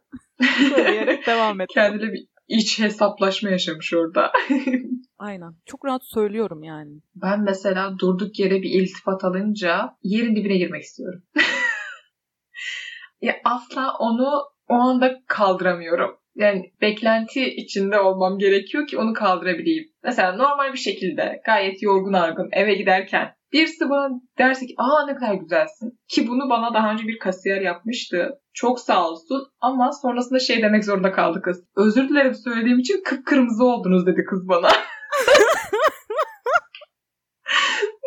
Söyleyerek 0.68 1.26
devam 1.26 1.60
ettim. 1.60 1.74
Kendine 1.74 2.12
bir 2.12 2.26
iç 2.48 2.78
hesaplaşma 2.78 3.50
yaşamış 3.50 3.94
orada. 3.94 4.32
Aynen. 5.18 5.54
Çok 5.66 5.84
rahat 5.84 6.04
söylüyorum 6.04 6.62
yani. 6.62 7.00
Ben 7.14 7.40
mesela 7.40 7.98
durduk 7.98 8.38
yere 8.38 8.62
bir 8.62 8.70
iltifat 8.70 9.24
alınca 9.24 9.96
yerin 10.02 10.36
dibine 10.36 10.56
girmek 10.56 10.82
istiyorum. 10.82 11.22
ya 13.20 13.36
asla 13.44 13.92
onu 13.98 14.28
o 14.68 14.74
anda 14.74 15.14
kaldıramıyorum. 15.26 16.16
Yani 16.34 16.72
beklenti 16.80 17.54
içinde 17.54 18.00
olmam 18.00 18.38
gerekiyor 18.38 18.86
ki 18.86 18.98
onu 18.98 19.12
kaldırabileyim. 19.12 19.84
Mesela 20.04 20.32
normal 20.32 20.72
bir 20.72 20.78
şekilde 20.78 21.40
gayet 21.46 21.82
yorgun 21.82 22.12
argın 22.12 22.48
eve 22.52 22.74
giderken 22.74 23.37
birisi 23.52 23.90
bana 23.90 24.08
derse 24.38 24.66
ki 24.66 24.74
aa 24.78 25.06
ne 25.06 25.14
kadar 25.14 25.34
güzelsin. 25.34 25.98
Ki 26.08 26.28
bunu 26.28 26.50
bana 26.50 26.74
daha 26.74 26.92
önce 26.92 27.04
bir 27.08 27.18
kasiyer 27.18 27.60
yapmıştı. 27.60 28.30
Çok 28.54 28.80
sağ 28.80 29.08
olsun 29.08 29.46
ama 29.60 29.92
sonrasında 29.92 30.38
şey 30.38 30.62
demek 30.62 30.84
zorunda 30.84 31.12
kaldı 31.12 31.42
kız. 31.42 31.64
Özür 31.76 32.08
dilerim 32.08 32.34
söylediğim 32.34 32.78
için 32.78 33.02
kıpkırmızı 33.04 33.64
oldunuz 33.64 34.06
dedi 34.06 34.24
kız 34.24 34.48
bana. 34.48 34.68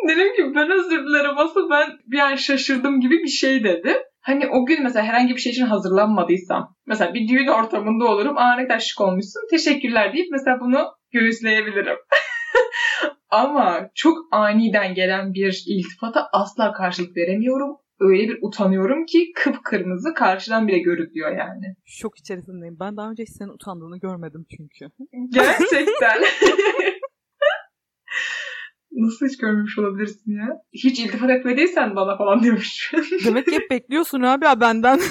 Dedim 0.08 0.36
ki 0.36 0.54
ben 0.54 0.70
özür 0.70 1.06
dilerim 1.06 1.38
aslında 1.38 1.70
ben 1.70 1.98
bir 2.06 2.18
an 2.18 2.34
şaşırdım 2.34 3.00
gibi 3.00 3.14
bir 3.14 3.28
şey 3.28 3.64
dedi. 3.64 4.02
Hani 4.20 4.48
o 4.48 4.66
gün 4.66 4.82
mesela 4.82 5.06
herhangi 5.06 5.34
bir 5.34 5.40
şey 5.40 5.52
için 5.52 5.66
hazırlanmadıysam 5.66 6.76
mesela 6.86 7.14
bir 7.14 7.28
düğün 7.28 7.46
ortamında 7.46 8.04
olurum. 8.04 8.38
Aa 8.38 8.54
ne 8.56 8.66
kadar 8.68 8.80
şık 8.80 9.00
olmuşsun 9.00 9.40
teşekkürler 9.50 10.12
deyip 10.12 10.26
mesela 10.30 10.60
bunu 10.60 10.92
göğüsleyebilirim. 11.12 11.96
Ama 13.30 13.90
çok 13.94 14.18
aniden 14.32 14.94
gelen 14.94 15.34
bir 15.34 15.64
iltifata 15.66 16.28
asla 16.32 16.72
karşılık 16.72 17.16
veremiyorum. 17.16 17.76
Öyle 18.00 18.28
bir 18.28 18.38
utanıyorum 18.42 19.06
ki 19.06 19.32
kıpkırmızı 19.34 20.14
karşıdan 20.14 20.68
bile 20.68 20.78
görülüyor 20.78 21.30
yani. 21.38 21.76
Şok 21.84 22.18
içerisindeyim. 22.18 22.76
Ben 22.80 22.96
daha 22.96 23.10
önce 23.10 23.22
hiç 23.22 23.30
senin 23.30 23.50
utandığını 23.50 23.98
görmedim 23.98 24.46
çünkü. 24.56 24.94
Gerçekten. 25.30 26.22
Nasıl 28.92 29.26
hiç 29.26 29.38
görmemiş 29.38 29.78
olabilirsin 29.78 30.32
ya? 30.32 30.48
Hiç 30.72 31.00
iltifat 31.00 31.30
etmediysen 31.30 31.96
bana 31.96 32.16
falan 32.16 32.42
demiş. 32.42 32.92
Demek 33.24 33.46
ki 33.46 33.52
hep 33.52 33.70
bekliyorsun 33.70 34.22
abi 34.22 34.44
ya 34.44 34.60
benden. 34.60 35.00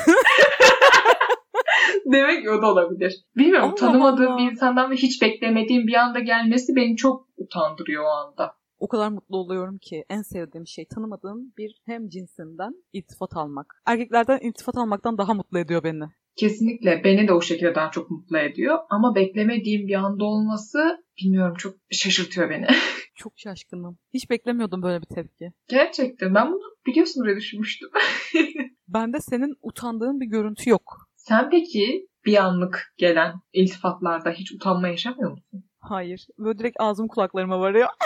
Demek 2.06 2.44
ki 2.44 2.50
o 2.50 2.62
da 2.62 2.68
olabilir. 2.72 3.14
Bilmiyorum 3.38 3.70
Allah 3.70 3.76
tanımadığım 3.76 4.32
Allah. 4.32 4.38
bir 4.38 4.52
insandan 4.52 4.92
ve 4.92 4.96
hiç 4.96 5.22
beklemediğim 5.22 5.88
bir 5.88 5.94
anda 5.94 6.20
gelmesi 6.20 6.76
beni 6.76 6.96
çok 6.96 7.28
utandırıyor 7.44 8.04
o 8.04 8.08
anda. 8.08 8.56
O 8.80 8.88
kadar 8.88 9.10
mutlu 9.10 9.38
oluyorum 9.38 9.78
ki 9.78 10.06
en 10.10 10.22
sevdiğim 10.22 10.68
şey 10.68 10.86
tanımadığım 10.86 11.54
bir 11.58 11.82
hem 11.86 12.10
cinsinden 12.10 12.74
iltifat 12.94 13.38
almak. 13.38 13.82
Erkeklerden 13.86 14.40
iltifat 14.40 14.78
almaktan 14.78 15.18
daha 15.18 15.34
mutlu 15.34 15.60
ediyor 15.60 15.84
beni. 15.84 16.04
Kesinlikle 16.36 17.04
beni 17.04 17.28
de 17.28 17.34
o 17.34 17.42
şekilde 17.42 17.76
daha 17.76 17.92
çok 17.92 18.12
mutlu 18.12 18.38
ediyor. 18.38 18.80
Ama 18.90 19.16
beklemediğim 19.16 19.88
bir 19.88 19.96
anda 19.96 20.26
olması 20.26 21.04
bilmiyorum 21.22 21.56
çok 21.58 21.76
şaşırtıyor 21.92 22.50
beni. 22.50 22.68
çok 23.16 23.34
şaşkınım. 23.36 23.98
Hiç 24.14 24.30
beklemiyordum 24.30 24.84
böyle 24.84 25.02
bir 25.02 25.16
tepki. 25.16 25.52
Gerçekten 25.68 26.36
ben 26.36 26.52
bunu 26.52 26.76
biliyorsun 26.88 27.26
öyle 27.26 27.38
düşünmüştüm. 27.38 27.90
Bende 28.88 29.20
senin 29.20 29.56
utandığın 29.62 30.20
bir 30.20 30.26
görüntü 30.26 30.70
yok. 30.70 31.08
Sen 31.16 31.50
peki 31.50 32.08
bir 32.26 32.44
anlık 32.44 32.94
gelen 32.98 33.34
iltifatlarda 33.54 34.30
hiç 34.30 34.52
utanma 34.52 34.88
yaşamıyor 34.88 35.32
musun? 35.32 35.64
Hayır. 35.82 36.28
Böyle 36.40 36.60
direkt 36.60 36.76
ağzım 36.80 37.08
kulaklarıma 37.08 37.60
varıyor. 37.60 37.90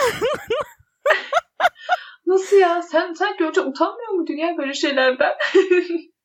Nasıl 2.26 2.56
ya? 2.56 2.82
Sen 2.82 3.12
sanki 3.12 3.44
önce 3.44 3.60
utanmıyor 3.60 4.12
muydun 4.12 4.34
ya 4.34 4.56
böyle 4.58 4.74
şeylerden? 4.74 5.32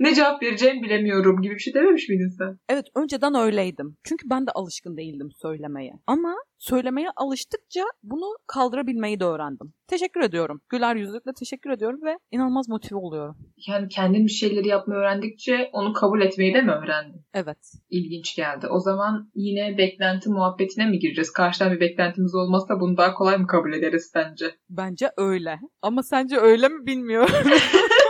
ne 0.00 0.14
cevap 0.14 0.42
vereceğimi 0.42 0.82
bilemiyorum 0.82 1.42
gibi 1.42 1.54
bir 1.54 1.58
şey 1.58 1.74
dememiş 1.74 2.08
miydin 2.08 2.28
sen? 2.38 2.58
Evet 2.68 2.86
önceden 2.94 3.34
öyleydim. 3.34 3.96
Çünkü 4.04 4.30
ben 4.30 4.46
de 4.46 4.50
alışkın 4.54 4.96
değildim 4.96 5.28
söylemeye. 5.42 5.92
Ama 6.06 6.34
söylemeye 6.58 7.08
alıştıkça 7.16 7.84
bunu 8.02 8.36
kaldırabilmeyi 8.46 9.20
de 9.20 9.24
öğrendim. 9.24 9.72
Teşekkür 9.88 10.20
ediyorum. 10.20 10.60
Güler 10.68 10.96
yüzlükle 10.96 11.32
teşekkür 11.38 11.70
ediyorum 11.70 12.00
ve 12.04 12.18
inanılmaz 12.30 12.68
motive 12.68 12.98
oluyorum. 12.98 13.36
Yani 13.68 13.88
kendin 13.88 14.26
bir 14.26 14.30
şeyleri 14.30 14.68
yapmayı 14.68 15.00
öğrendikçe 15.00 15.70
onu 15.72 15.92
kabul 15.92 16.20
etmeyi 16.20 16.54
de 16.54 16.62
mi 16.62 16.72
öğrendin? 16.72 17.24
Evet. 17.34 17.58
İlginç 17.90 18.36
geldi. 18.36 18.66
O 18.66 18.80
zaman 18.80 19.30
yine 19.34 19.78
beklenti 19.78 20.28
muhabbetine 20.30 20.86
mi 20.86 20.98
gireceğiz? 20.98 21.32
Karşıdan 21.32 21.72
bir 21.72 21.80
beklentimiz 21.80 22.34
olmazsa 22.34 22.80
bunu 22.80 22.96
daha 22.96 23.14
kolay 23.14 23.36
mı 23.38 23.46
kabul 23.46 23.72
ederiz 23.72 24.10
sence? 24.12 24.54
Bence 24.70 25.10
öyle. 25.16 25.58
Ama 25.82 26.02
sence 26.02 26.36
öyle 26.36 26.68
mi 26.68 26.86
bilmiyorum. 26.86 27.34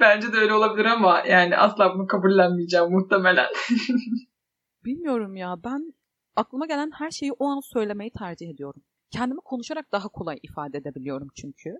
Bence 0.00 0.32
de 0.32 0.36
öyle 0.36 0.54
olabilir 0.54 0.84
ama 0.84 1.22
yani 1.28 1.56
asla 1.56 1.94
bunu 1.94 2.06
kabullenmeyeceğim 2.06 2.90
muhtemelen. 2.90 3.46
Bilmiyorum 4.84 5.36
ya 5.36 5.56
ben 5.64 5.94
aklıma 6.36 6.66
gelen 6.66 6.90
her 6.98 7.10
şeyi 7.10 7.32
o 7.32 7.46
an 7.46 7.60
söylemeyi 7.60 8.10
tercih 8.18 8.50
ediyorum. 8.50 8.82
Kendimi 9.10 9.40
konuşarak 9.44 9.92
daha 9.92 10.08
kolay 10.08 10.38
ifade 10.42 10.78
edebiliyorum 10.78 11.28
çünkü. 11.40 11.70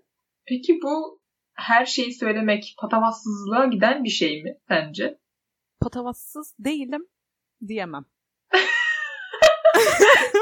Peki 0.45 0.79
bu 0.83 1.19
her 1.53 1.85
şeyi 1.85 2.13
söylemek 2.13 2.75
patavatsızlığa 2.79 3.65
giden 3.65 4.03
bir 4.03 4.09
şey 4.09 4.43
mi 4.43 4.57
sence? 4.67 5.19
Patavatsız 5.81 6.55
değilim 6.59 7.07
diyemem. 7.67 8.05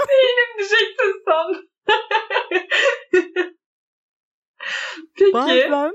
değilim 0.09 0.57
diyecektin 0.57 1.23
sandım. 1.25 1.67
Peki. 5.15 5.33
Bazen 5.33 5.93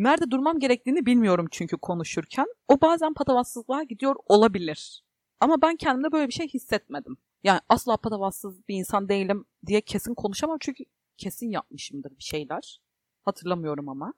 Nerede 0.00 0.30
durmam 0.30 0.58
gerektiğini 0.58 1.06
bilmiyorum 1.06 1.46
çünkü 1.50 1.76
konuşurken. 1.76 2.46
O 2.68 2.80
bazen 2.80 3.14
patavatsızlığa 3.14 3.82
gidiyor 3.82 4.16
olabilir. 4.26 5.04
Ama 5.40 5.62
ben 5.62 5.76
kendimde 5.76 6.12
böyle 6.12 6.28
bir 6.28 6.32
şey 6.32 6.48
hissetmedim. 6.48 7.16
Yani 7.44 7.60
asla 7.68 7.96
patavatsız 7.96 8.68
bir 8.68 8.74
insan 8.74 9.08
değilim 9.08 9.44
diye 9.66 9.80
kesin 9.80 10.14
konuşamam 10.14 10.56
çünkü 10.60 10.84
kesin 11.16 11.50
yapmışımdır 11.50 12.10
bir 12.10 12.22
şeyler. 12.22 12.80
Hatırlamıyorum 13.22 13.88
ama. 13.88 14.14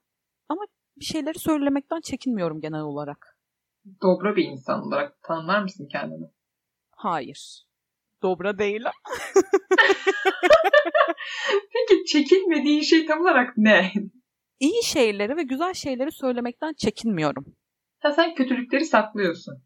Ama 0.49 0.63
bir 0.97 1.05
şeyleri 1.05 1.39
söylemekten 1.39 2.01
çekinmiyorum 2.01 2.61
genel 2.61 2.83
olarak. 2.83 3.39
Dobra 4.03 4.37
bir 4.37 4.45
insan 4.45 4.83
olarak 4.87 5.23
tanımlar 5.23 5.63
mısın 5.63 5.89
kendini? 5.93 6.31
Hayır. 6.91 7.67
Dobra 8.23 8.59
değilim. 8.59 8.93
Peki 11.73 12.05
çekinmediğin 12.05 12.83
şey 12.83 13.07
tam 13.07 13.21
olarak 13.21 13.57
ne? 13.57 13.93
İyi 14.63 14.83
şeyleri 14.85 15.37
ve 15.37 15.43
güzel 15.43 15.75
şeyleri 15.75 16.13
söylemekten 16.13 16.73
çekinmiyorum. 16.73 17.45
Ha, 17.99 18.13
sen 18.13 18.35
kötülükleri 18.35 18.85
saklıyorsun. 18.85 19.63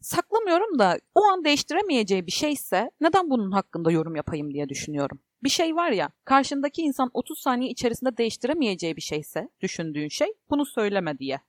Saklamıyorum 0.00 0.78
da 0.78 0.98
o 1.14 1.24
an 1.24 1.44
değiştiremeyeceği 1.44 2.26
bir 2.26 2.32
şeyse 2.32 2.90
neden 3.00 3.30
bunun 3.30 3.50
hakkında 3.50 3.90
yorum 3.90 4.16
yapayım 4.16 4.54
diye 4.54 4.68
düşünüyorum. 4.68 5.20
Bir 5.42 5.48
şey 5.48 5.76
var 5.76 5.90
ya 5.90 6.10
karşındaki 6.24 6.82
insan 6.82 7.10
30 7.14 7.38
saniye 7.38 7.70
içerisinde 7.70 8.16
değiştiremeyeceği 8.16 8.96
bir 8.96 9.02
şeyse 9.02 9.48
düşündüğün 9.60 10.08
şey 10.08 10.28
bunu 10.50 10.66
söyleme 10.66 11.18
diye. 11.18 11.40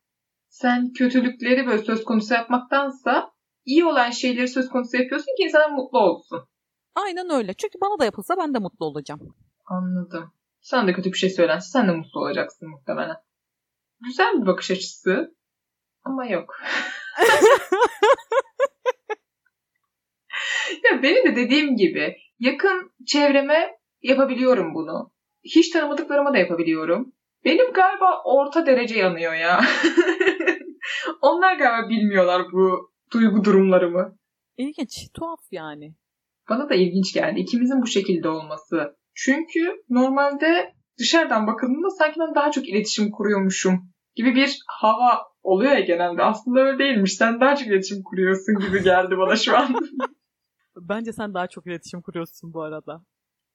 Sen 0.50 0.94
kötülükleri 0.94 1.68
böyle 1.68 1.84
söz 1.84 2.04
konusu 2.04 2.34
yapmaktansa 2.34 3.32
iyi 3.66 3.86
olan 3.86 4.10
şeyleri 4.10 4.48
söz 4.48 4.70
konusu 4.70 4.98
yapıyorsun 4.98 5.36
ki 5.38 5.44
insanlar 5.44 5.70
mutlu 5.70 6.00
olsun. 6.00 6.48
Aynen 6.96 7.30
öyle. 7.30 7.54
Çünkü 7.54 7.82
bana 7.82 8.00
da 8.00 8.06
yapılsa 8.06 8.38
ben 8.38 8.54
de 8.54 8.60
mutlu 8.60 8.86
olacağım. 8.86 9.36
Anladım. 9.66 10.32
Sen 10.62 10.88
de 10.88 10.94
kötü 10.94 11.12
bir 11.12 11.18
şey 11.18 11.30
söylense 11.30 11.70
sen 11.70 11.88
de 11.88 11.92
mutlu 11.92 12.20
olacaksın 12.20 12.70
muhtemelen. 12.70 13.16
Güzel 14.00 14.42
bir 14.42 14.48
bakış 14.48 14.72
açısı. 14.72 15.36
Ama 16.04 16.26
yok. 16.26 16.58
ya 20.84 21.04
benim 21.04 21.26
de 21.26 21.36
dediğim 21.36 21.76
gibi 21.76 22.18
yakın 22.40 22.92
çevreme 23.06 23.78
yapabiliyorum 24.02 24.74
bunu. 24.74 25.12
Hiç 25.44 25.70
tanımadıklarıma 25.70 26.34
da 26.34 26.38
yapabiliyorum. 26.38 27.14
Benim 27.46 27.74
galiba 27.74 28.22
orta 28.26 28.66
derece 28.66 29.00
yanıyor 29.00 29.34
ya. 29.34 29.62
Onlar 31.22 31.58
galiba 31.58 31.90
bilmiyorlar 31.90 32.42
bu 32.52 32.92
duygu 33.14 33.44
durumlarımı. 33.44 34.18
İlginç, 34.58 35.10
tuhaf 35.14 35.40
yani. 35.52 35.96
Bana 36.50 36.70
da 36.70 36.76
ilginç 36.76 37.14
geldi. 37.14 37.40
İkimizin 37.40 37.82
bu 37.82 37.88
şekilde 37.88 38.30
olması. 38.30 38.98
Çünkü 39.18 39.84
normalde 39.90 40.74
dışarıdan 41.00 41.48
bakıldığında 41.48 41.90
sanki 41.90 42.20
ben 42.20 42.36
daha 42.36 42.52
çok 42.52 42.70
iletişim 42.70 43.12
kuruyormuşum 43.12 43.90
gibi 44.16 44.36
bir 44.36 44.60
hava 44.68 45.22
oluyor 45.44 45.72
ya 45.72 45.80
genelde. 45.80 46.24
Aslında 46.24 46.60
öyle 46.60 46.80
değilmiş. 46.80 47.14
Sen 47.16 47.42
daha 47.42 47.56
çok 47.56 47.68
iletişim 47.68 48.04
kuruyorsun 48.04 48.56
gibi 48.60 48.84
geldi 48.84 49.18
bana 49.18 49.36
şu 49.36 49.58
an. 49.58 49.76
Bence 50.76 51.14
sen 51.14 51.34
daha 51.34 51.48
çok 51.48 51.68
iletişim 51.68 52.02
kuruyorsun 52.02 52.54
bu 52.54 52.62
arada. 52.62 53.02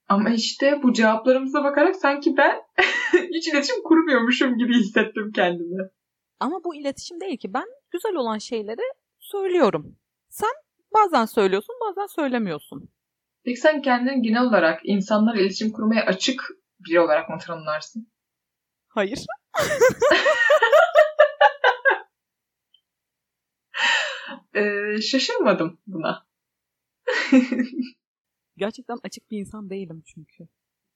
Ama 0.07 0.29
işte 0.29 0.79
bu 0.83 0.93
cevaplarımıza 0.93 1.63
bakarak 1.63 1.95
sanki 1.95 2.37
ben 2.37 2.55
hiç 3.33 3.47
iletişim 3.47 3.83
kurmuyormuşum 3.83 4.57
gibi 4.57 4.73
hissettim 4.73 5.31
kendimi. 5.35 5.89
Ama 6.39 6.63
bu 6.63 6.75
iletişim 6.75 7.19
değil 7.21 7.37
ki. 7.37 7.53
Ben 7.53 7.65
güzel 7.91 8.15
olan 8.15 8.37
şeyleri 8.37 8.81
söylüyorum. 9.19 9.95
Sen 10.29 10.53
bazen 10.93 11.25
söylüyorsun 11.25 11.75
bazen 11.81 12.05
söylemiyorsun. 12.05 12.89
Peki 13.45 13.59
sen 13.59 13.81
kendini 13.81 14.21
genel 14.21 14.43
olarak 14.43 14.81
insanlarla 14.83 15.41
iletişim 15.41 15.71
kurmaya 15.71 16.05
açık 16.05 16.43
biri 16.79 16.99
olarak 16.99 17.29
mı 17.29 17.37
tanımlarsın? 17.37 18.11
Hayır. 18.87 19.19
ee, 24.55 25.01
şaşırmadım 25.01 25.79
buna. 25.87 26.25
Gerçekten 28.57 28.97
açık 29.03 29.31
bir 29.31 29.39
insan 29.39 29.69
değilim 29.69 30.03
çünkü. 30.05 30.43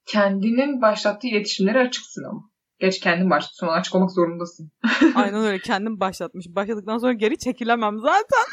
Kendinin 0.05 0.81
başlattığı 0.81 1.27
iletişimlere 1.27 1.79
açıksın 1.79 2.23
ama. 2.23 2.49
Geç 2.79 2.99
kendin 2.99 3.29
başlat. 3.29 3.55
Sonra 3.55 3.71
açık 3.71 3.95
olmak 3.95 4.11
zorundasın. 4.11 4.71
Aynen 5.15 5.45
öyle. 5.45 5.59
Kendim 5.59 5.99
başlatmış. 5.99 6.45
Başladıktan 6.49 6.97
sonra 6.97 7.13
geri 7.13 7.37
çekilemem 7.37 7.99
zaten. 7.99 8.45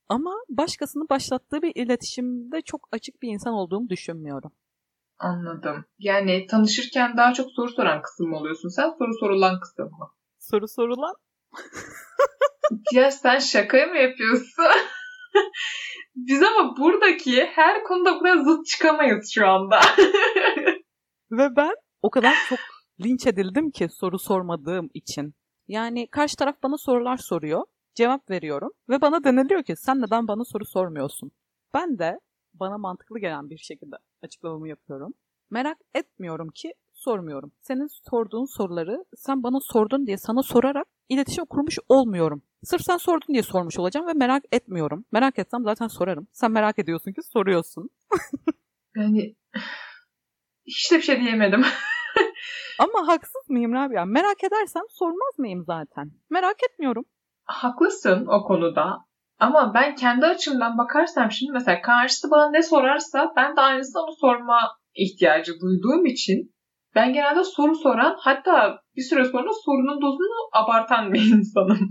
Ama 0.08 0.34
başkasının 0.48 1.06
başlattığı 1.10 1.62
bir 1.62 1.72
iletişimde 1.74 2.62
çok 2.62 2.88
açık 2.92 3.22
bir 3.22 3.28
insan 3.28 3.54
olduğumu 3.54 3.88
düşünmüyorum. 3.88 4.52
Anladım. 5.18 5.84
Yani 5.98 6.46
tanışırken 6.46 7.16
daha 7.16 7.32
çok 7.32 7.50
soru 7.50 7.70
soran 7.70 8.02
kısım 8.02 8.28
mı 8.28 8.36
oluyorsun 8.36 8.68
sen? 8.68 8.90
Soru 8.98 9.14
sorulan 9.20 9.60
kısım 9.60 9.84
mı? 9.84 10.10
Soru 10.38 10.68
sorulan? 10.68 11.14
ya 12.92 13.10
sen 13.10 13.38
şaka 13.38 13.86
mı 13.86 13.96
yapıyorsun? 13.96 14.64
Biz 16.14 16.42
ama 16.42 16.76
buradaki 16.76 17.44
her 17.44 17.84
konuda 17.84 18.14
bu 18.14 18.22
kadar 18.22 18.36
zıt 18.36 18.66
çıkamayız 18.66 19.30
şu 19.34 19.46
anda. 19.46 19.80
Ve 21.30 21.56
ben 21.56 21.74
o 22.02 22.10
kadar 22.10 22.34
çok 22.48 22.58
linç 23.04 23.26
edildim 23.26 23.70
ki 23.70 23.88
soru 23.88 24.18
sormadığım 24.18 24.88
için. 24.94 25.34
Yani 25.68 26.08
karşı 26.10 26.36
taraf 26.36 26.56
bana 26.62 26.78
sorular 26.78 27.16
soruyor, 27.16 27.64
cevap 27.94 28.30
veriyorum 28.30 28.70
ve 28.88 29.00
bana 29.00 29.24
deniliyor 29.24 29.62
ki 29.62 29.76
sen 29.76 30.00
neden 30.00 30.28
bana 30.28 30.44
soru 30.44 30.64
sormuyorsun? 30.64 31.30
Ben 31.74 31.98
de 31.98 32.20
bana 32.54 32.78
mantıklı 32.78 33.18
gelen 33.18 33.50
bir 33.50 33.58
şekilde 33.58 33.96
açıklamamı 34.22 34.68
yapıyorum. 34.68 35.14
Merak 35.50 35.78
etmiyorum 35.94 36.50
ki 36.50 36.74
sormuyorum. 36.92 37.52
Senin 37.60 37.86
sorduğun 38.10 38.44
soruları 38.44 39.04
sen 39.16 39.42
bana 39.42 39.60
sordun 39.60 40.06
diye 40.06 40.18
sana 40.18 40.42
sorarak 40.42 40.86
iletişim 41.08 41.44
kurmuş 41.44 41.78
olmuyorum. 41.88 42.42
Sırf 42.64 42.82
sen 42.82 42.96
sordun 42.96 43.28
diye 43.28 43.42
sormuş 43.42 43.78
olacağım 43.78 44.06
ve 44.06 44.12
merak 44.12 44.42
etmiyorum. 44.52 45.04
Merak 45.12 45.38
etsem 45.38 45.64
zaten 45.64 45.88
sorarım. 45.88 46.26
Sen 46.32 46.50
merak 46.50 46.78
ediyorsun 46.78 47.12
ki 47.12 47.22
soruyorsun. 47.22 47.90
yani 48.96 49.36
hiç 50.66 50.92
de 50.92 50.96
bir 50.96 51.02
şey 51.02 51.20
diyemedim. 51.20 51.64
Ama 52.78 53.08
haksız 53.08 53.50
mıyım 53.50 53.72
Rabia? 53.72 54.04
Merak 54.04 54.44
edersem 54.44 54.82
sormaz 54.90 55.38
mıyım 55.38 55.64
zaten? 55.66 56.10
Merak 56.30 56.56
etmiyorum. 56.70 57.04
Haklısın 57.44 58.26
o 58.26 58.44
konuda. 58.44 58.98
Ama 59.38 59.74
ben 59.74 59.94
kendi 59.94 60.26
açımdan 60.26 60.78
bakarsam 60.78 61.30
şimdi 61.30 61.52
mesela 61.52 61.82
karşısı 61.82 62.30
bana 62.30 62.50
ne 62.50 62.62
sorarsa 62.62 63.32
ben 63.36 63.56
de 63.56 63.60
aynısını 63.60 64.02
onu 64.02 64.14
sorma 64.20 64.58
ihtiyacı 64.94 65.52
duyduğum 65.60 66.06
için 66.06 66.54
ben 66.94 67.12
genelde 67.12 67.44
soru 67.44 67.74
soran 67.74 68.16
hatta 68.18 68.80
bir 68.96 69.02
süre 69.02 69.24
sonra 69.24 69.50
sorunun 69.64 70.02
dozunu 70.02 70.48
abartan 70.52 71.12
bir 71.12 71.20
insanım. 71.38 71.90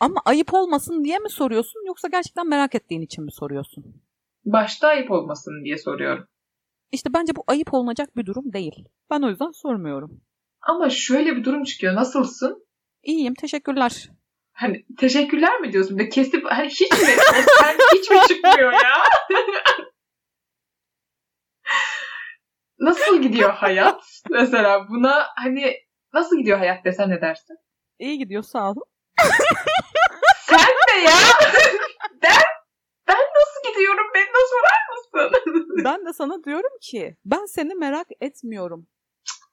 Ama 0.00 0.20
ayıp 0.24 0.54
olmasın 0.54 1.04
diye 1.04 1.18
mi 1.18 1.30
soruyorsun 1.30 1.86
yoksa 1.86 2.08
gerçekten 2.08 2.48
merak 2.48 2.74
ettiğin 2.74 3.02
için 3.02 3.24
mi 3.24 3.32
soruyorsun? 3.32 3.84
Başta 4.44 4.88
ayıp 4.88 5.10
olmasın 5.10 5.64
diye 5.64 5.78
soruyorum. 5.78 6.26
İşte 6.92 7.10
bence 7.14 7.36
bu 7.36 7.44
ayıp 7.46 7.74
olunacak 7.74 8.16
bir 8.16 8.26
durum 8.26 8.52
değil. 8.52 8.88
Ben 9.10 9.22
o 9.22 9.28
yüzden 9.28 9.50
sormuyorum. 9.50 10.20
Ama 10.60 10.90
şöyle 10.90 11.36
bir 11.36 11.44
durum 11.44 11.62
çıkıyor. 11.64 11.94
Nasılsın? 11.94 12.66
İyiyim, 13.02 13.34
teşekkürler. 13.34 14.10
Hani 14.56 14.84
teşekkürler 14.98 15.60
mi 15.60 15.72
diyorsun? 15.72 15.98
Ve 15.98 16.08
kesip 16.08 16.44
hani 16.50 16.68
hiç 16.68 16.80
mi? 16.80 16.98
Sen 17.60 17.76
hiç 17.94 18.10
mi 18.10 18.18
çıkmıyor 18.28 18.72
ya? 18.72 19.02
nasıl 22.78 23.22
gidiyor 23.22 23.50
hayat? 23.50 24.04
Mesela 24.30 24.88
buna 24.88 25.26
hani 25.36 25.74
nasıl 26.12 26.36
gidiyor 26.38 26.58
hayat 26.58 26.84
desen 26.84 27.10
ne 27.10 27.20
dersin? 27.20 27.56
İyi 27.98 28.18
gidiyor 28.18 28.42
sağ 28.42 28.70
ol. 28.70 28.74
Sen 30.46 30.58
de 30.88 31.00
ya. 31.00 31.12
ben 32.22 32.42
ben 33.08 33.16
nasıl 33.16 33.72
gidiyorum? 33.72 34.06
Beni 34.14 34.26
de 34.26 34.42
sorar 34.50 34.80
mısın? 34.92 35.84
ben 35.84 36.06
de 36.06 36.12
sana 36.12 36.44
diyorum 36.44 36.78
ki 36.82 37.16
ben 37.24 37.44
seni 37.46 37.74
merak 37.74 38.06
etmiyorum. 38.20 38.86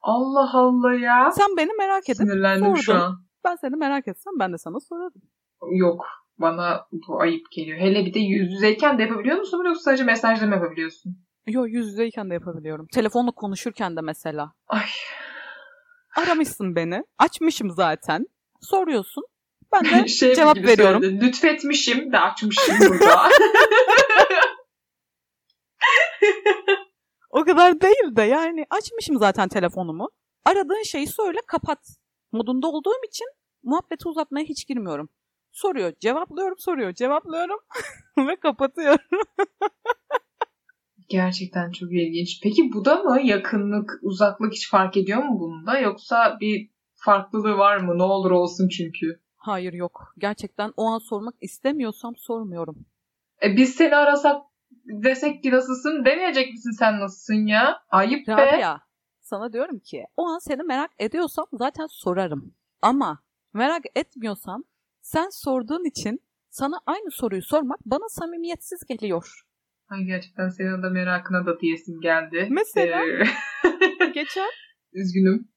Allah 0.00 0.50
Allah 0.52 0.94
ya. 0.94 1.30
Sen 1.30 1.56
beni 1.56 1.72
merak 1.78 2.08
edin. 2.08 2.24
Sinirlendim 2.24 2.64
sordun. 2.66 2.80
şu 2.80 2.94
an. 2.94 3.24
Ben 3.44 3.56
seni 3.56 3.76
merak 3.76 4.08
etsem 4.08 4.32
ben 4.40 4.52
de 4.52 4.58
sana 4.58 4.80
sorarım. 4.80 5.22
Yok. 5.72 6.06
Bana 6.38 6.86
bu 6.92 7.20
ayıp 7.20 7.46
geliyor. 7.52 7.78
Hele 7.78 8.06
bir 8.06 8.14
de 8.14 8.18
yüz 8.18 8.52
yüzeyken 8.52 8.98
de 8.98 9.02
yapabiliyor 9.02 9.36
musun 9.36 9.64
yoksa 9.64 9.82
sadece 9.82 10.04
mesajla 10.04 10.46
mı 10.46 10.54
yapabiliyorsun? 10.54 11.16
Yok 11.46 11.68
yüz 11.68 11.86
yüzeyken 11.86 12.30
de 12.30 12.34
yapabiliyorum. 12.34 12.86
Telefonla 12.94 13.30
konuşurken 13.30 13.96
de 13.96 14.00
mesela. 14.00 14.52
Ay. 14.68 14.86
Aramışsın 16.16 16.76
beni. 16.76 17.04
Açmışım 17.18 17.70
zaten. 17.70 18.26
Soruyorsun. 18.60 19.24
Ben 19.72 19.84
de 19.84 20.08
şey 20.20 20.34
cevap 20.34 20.56
veriyorum. 20.56 21.02
Söyledi. 21.02 21.26
Lütfetmişim 21.26 22.12
de 22.12 22.18
açmışım 22.18 22.74
burada. 22.80 23.28
o 27.30 27.44
kadar 27.44 27.80
değil 27.80 28.16
de 28.16 28.22
yani 28.22 28.66
açmışım 28.70 29.18
zaten 29.18 29.48
telefonumu. 29.48 30.08
Aradığın 30.44 30.82
şeyi 30.82 31.06
söyle 31.06 31.38
kapat 31.46 31.78
modunda 32.34 32.68
olduğum 32.68 33.00
için 33.08 33.26
muhabbeti 33.62 34.08
uzatmaya 34.08 34.44
hiç 34.44 34.66
girmiyorum. 34.68 35.08
Soruyor, 35.52 35.92
cevaplıyorum, 36.00 36.58
soruyor, 36.58 36.92
cevaplıyorum 36.92 37.58
ve 38.28 38.36
kapatıyorum. 38.36 39.04
Gerçekten 41.08 41.72
çok 41.72 41.92
ilginç. 41.92 42.40
Peki 42.42 42.72
bu 42.72 42.84
da 42.84 42.96
mı 42.96 43.20
yakınlık, 43.20 43.90
uzaklık 44.02 44.52
hiç 44.52 44.70
fark 44.70 44.96
ediyor 44.96 45.22
mu 45.22 45.40
bunda? 45.40 45.78
Yoksa 45.78 46.36
bir 46.40 46.70
farklılığı 46.94 47.58
var 47.58 47.76
mı? 47.76 47.98
Ne 47.98 48.02
olur 48.02 48.30
olsun 48.30 48.68
çünkü. 48.68 49.20
Hayır 49.36 49.72
yok. 49.72 50.14
Gerçekten 50.18 50.72
o 50.76 50.84
an 50.84 50.98
sormak 50.98 51.34
istemiyorsam 51.40 52.16
sormuyorum. 52.16 52.86
E 53.42 53.56
biz 53.56 53.74
seni 53.74 53.96
arasak 53.96 54.42
desek 54.84 55.42
ki 55.42 55.50
nasılsın 55.50 56.04
demeyecek 56.04 56.52
misin 56.52 56.70
sen 56.78 57.00
nasılsın 57.00 57.46
ya? 57.46 57.78
Ayıp 57.90 58.28
Rabia, 58.28 58.76
be. 58.76 58.80
Sana 59.24 59.52
diyorum 59.52 59.78
ki 59.78 60.06
o 60.16 60.26
an 60.26 60.38
seni 60.38 60.62
merak 60.62 60.90
ediyorsam 60.98 61.46
zaten 61.52 61.86
sorarım. 61.86 62.54
Ama 62.82 63.22
merak 63.52 63.82
etmiyorsam 63.94 64.64
sen 65.02 65.28
sorduğun 65.30 65.84
için 65.84 66.20
sana 66.50 66.80
aynı 66.86 67.10
soruyu 67.10 67.42
sormak 67.42 67.78
bana 67.86 68.08
samimiyetsiz 68.08 68.84
geliyor. 68.88 69.42
Ay 69.88 70.04
gerçekten 70.04 70.48
senin 70.48 70.82
de 70.82 70.88
merakına 70.88 71.46
da 71.46 71.60
diyesim 71.60 72.00
geldi. 72.00 72.48
Mesela 72.50 73.00
ee... 73.06 73.24
geçen 74.14 74.50
üzgünüm. 74.92 75.48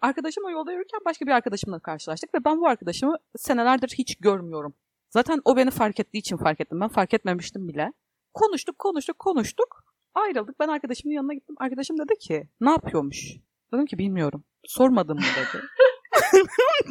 Arkadaşımla 0.00 0.50
yolda 0.50 0.72
yürürken 0.72 1.00
başka 1.04 1.26
bir 1.26 1.30
arkadaşımla 1.30 1.78
karşılaştık 1.78 2.34
ve 2.34 2.44
ben 2.44 2.60
bu 2.60 2.68
arkadaşımı 2.68 3.16
senelerdir 3.36 3.94
hiç 3.98 4.16
görmüyorum. 4.16 4.74
Zaten 5.10 5.40
o 5.44 5.56
beni 5.56 5.70
fark 5.70 6.00
ettiği 6.00 6.18
için 6.18 6.36
fark 6.36 6.60
ettim. 6.60 6.80
Ben 6.80 6.88
fark 6.88 7.14
etmemiştim 7.14 7.68
bile. 7.68 7.92
Konuştuk, 8.34 8.78
konuştuk, 8.78 9.18
konuştuk. 9.18 9.84
Ayrıldık. 10.14 10.60
Ben 10.60 10.68
arkadaşımın 10.68 11.14
yanına 11.14 11.34
gittim. 11.34 11.54
Arkadaşım 11.58 11.98
dedi 11.98 12.18
ki 12.18 12.48
ne 12.60 12.70
yapıyormuş? 12.70 13.36
Dedim 13.72 13.86
ki 13.86 13.98
bilmiyorum. 13.98 14.44
Sormadım 14.64 15.16
mı 15.16 15.24
dedi. 15.36 15.62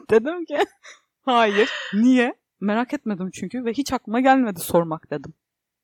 dedim 0.09 0.45
ki 0.45 0.57
hayır. 1.21 1.69
Niye? 1.93 2.33
Merak 2.59 2.93
etmedim 2.93 3.29
çünkü 3.33 3.65
ve 3.65 3.73
hiç 3.73 3.93
aklıma 3.93 4.19
gelmedi 4.19 4.59
sormak 4.59 5.11
dedim. 5.11 5.33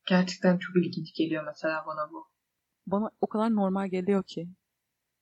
Gerçekten 0.07 0.57
çok 0.57 0.75
ilginç 0.75 1.13
geliyor 1.13 1.43
mesela 1.45 1.83
bana 1.87 2.11
bu. 2.11 2.27
Bana 2.87 3.11
o 3.21 3.27
kadar 3.27 3.55
normal 3.55 3.87
geliyor 3.89 4.23
ki. 4.23 4.47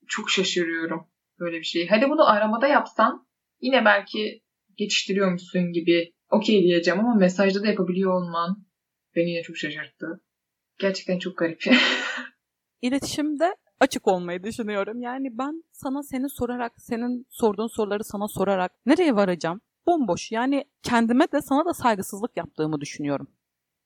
Çok 0.08 0.30
şaşırıyorum 0.30 1.08
böyle 1.40 1.58
bir 1.58 1.64
şeyi. 1.64 1.88
Hadi 1.90 2.10
bunu 2.10 2.30
aramada 2.30 2.68
yapsan 2.68 3.28
yine 3.62 3.86
belki 3.86 4.44
geçiştiriyormuşsun 4.78 5.72
gibi 5.72 6.14
okey 6.30 6.64
diyeceğim 6.64 7.00
ama 7.00 7.16
mesajda 7.16 7.64
da 7.64 7.68
yapabiliyor 7.68 8.14
olman 8.14 8.66
beni 9.16 9.30
yine 9.30 9.42
çok 9.44 9.58
şaşırttı. 9.58 10.24
Gerçekten 10.80 11.20
çok 11.20 11.38
garip. 11.38 11.64
İletişimde 12.82 13.56
açık 13.80 14.08
olmayı 14.08 14.44
düşünüyorum. 14.44 15.02
Yani 15.02 15.38
ben 15.38 15.64
sana 15.72 16.04
seni 16.04 16.30
sorarak, 16.30 16.74
senin 16.78 17.26
sorduğun 17.30 17.68
soruları 17.68 18.04
sana 18.04 18.28
sorarak 18.28 18.72
nereye 18.86 19.16
varacağım? 19.16 19.62
Bomboş. 19.88 20.32
Yani 20.32 20.66
kendime 20.84 21.32
de 21.32 21.42
sana 21.42 21.66
da 21.66 21.74
saygısızlık 21.74 22.38
yaptığımı 22.38 22.82
düşünüyorum. 22.82 23.28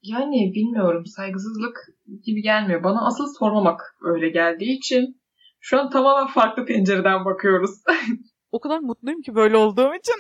Yani 0.04 0.52
bilmiyorum. 0.56 1.06
Saygısızlık 1.06 1.88
gibi 2.24 2.42
gelmiyor. 2.42 2.84
Bana 2.84 3.06
asıl 3.06 3.34
sormamak 3.40 3.96
öyle 4.02 4.30
geldiği 4.30 4.78
için 4.78 5.22
şu 5.60 5.80
an 5.80 5.90
tamamen 5.90 6.28
farklı 6.28 6.66
pencereden 6.66 7.26
bakıyoruz. 7.26 7.72
o 8.52 8.60
kadar 8.60 8.80
mutluyum 8.80 9.22
ki 9.22 9.36
böyle 9.36 9.58
olduğum 9.58 9.96
için. 9.96 10.16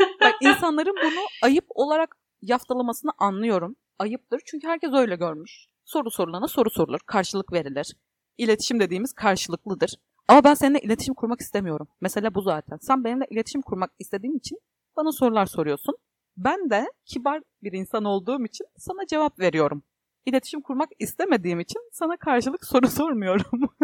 Bak 0.20 0.34
insanların 0.40 0.94
bunu 1.04 1.20
ayıp 1.42 1.64
olarak 1.68 2.16
yaftalamasını 2.42 3.10
anlıyorum. 3.18 3.76
Ayıptır 3.98 4.40
çünkü 4.46 4.66
herkes 4.66 4.92
öyle 4.92 5.16
görmüş. 5.16 5.66
Soru 5.84 6.10
sorulana 6.10 6.48
soru 6.48 6.70
sorulur, 6.70 7.00
karşılık 7.06 7.52
verilir. 7.52 7.96
İletişim 8.38 8.80
dediğimiz 8.80 9.12
karşılıklıdır. 9.12 9.94
Ama 10.28 10.44
ben 10.44 10.54
seninle 10.54 10.80
iletişim 10.80 11.14
kurmak 11.14 11.40
istemiyorum. 11.40 11.88
Mesela 12.00 12.34
bu 12.34 12.42
zaten. 12.42 12.78
Sen 12.80 13.04
benimle 13.04 13.26
iletişim 13.30 13.62
kurmak 13.62 13.90
istediğin 13.98 14.38
için 14.38 14.58
bana 14.96 15.12
sorular 15.12 15.46
soruyorsun. 15.46 15.96
Ben 16.36 16.70
de 16.70 16.86
kibar 17.04 17.40
bir 17.62 17.72
insan 17.72 18.04
olduğum 18.04 18.44
için 18.44 18.66
sana 18.76 19.06
cevap 19.06 19.38
veriyorum. 19.38 19.82
İletişim 20.26 20.60
kurmak 20.60 20.88
istemediğim 20.98 21.60
için 21.60 21.80
sana 21.92 22.16
karşılık 22.16 22.64
soru 22.64 22.86
sormuyorum. 22.88 23.74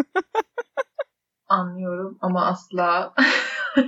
Anlıyorum 1.49 2.19
ama 2.21 2.47
asla 2.47 3.15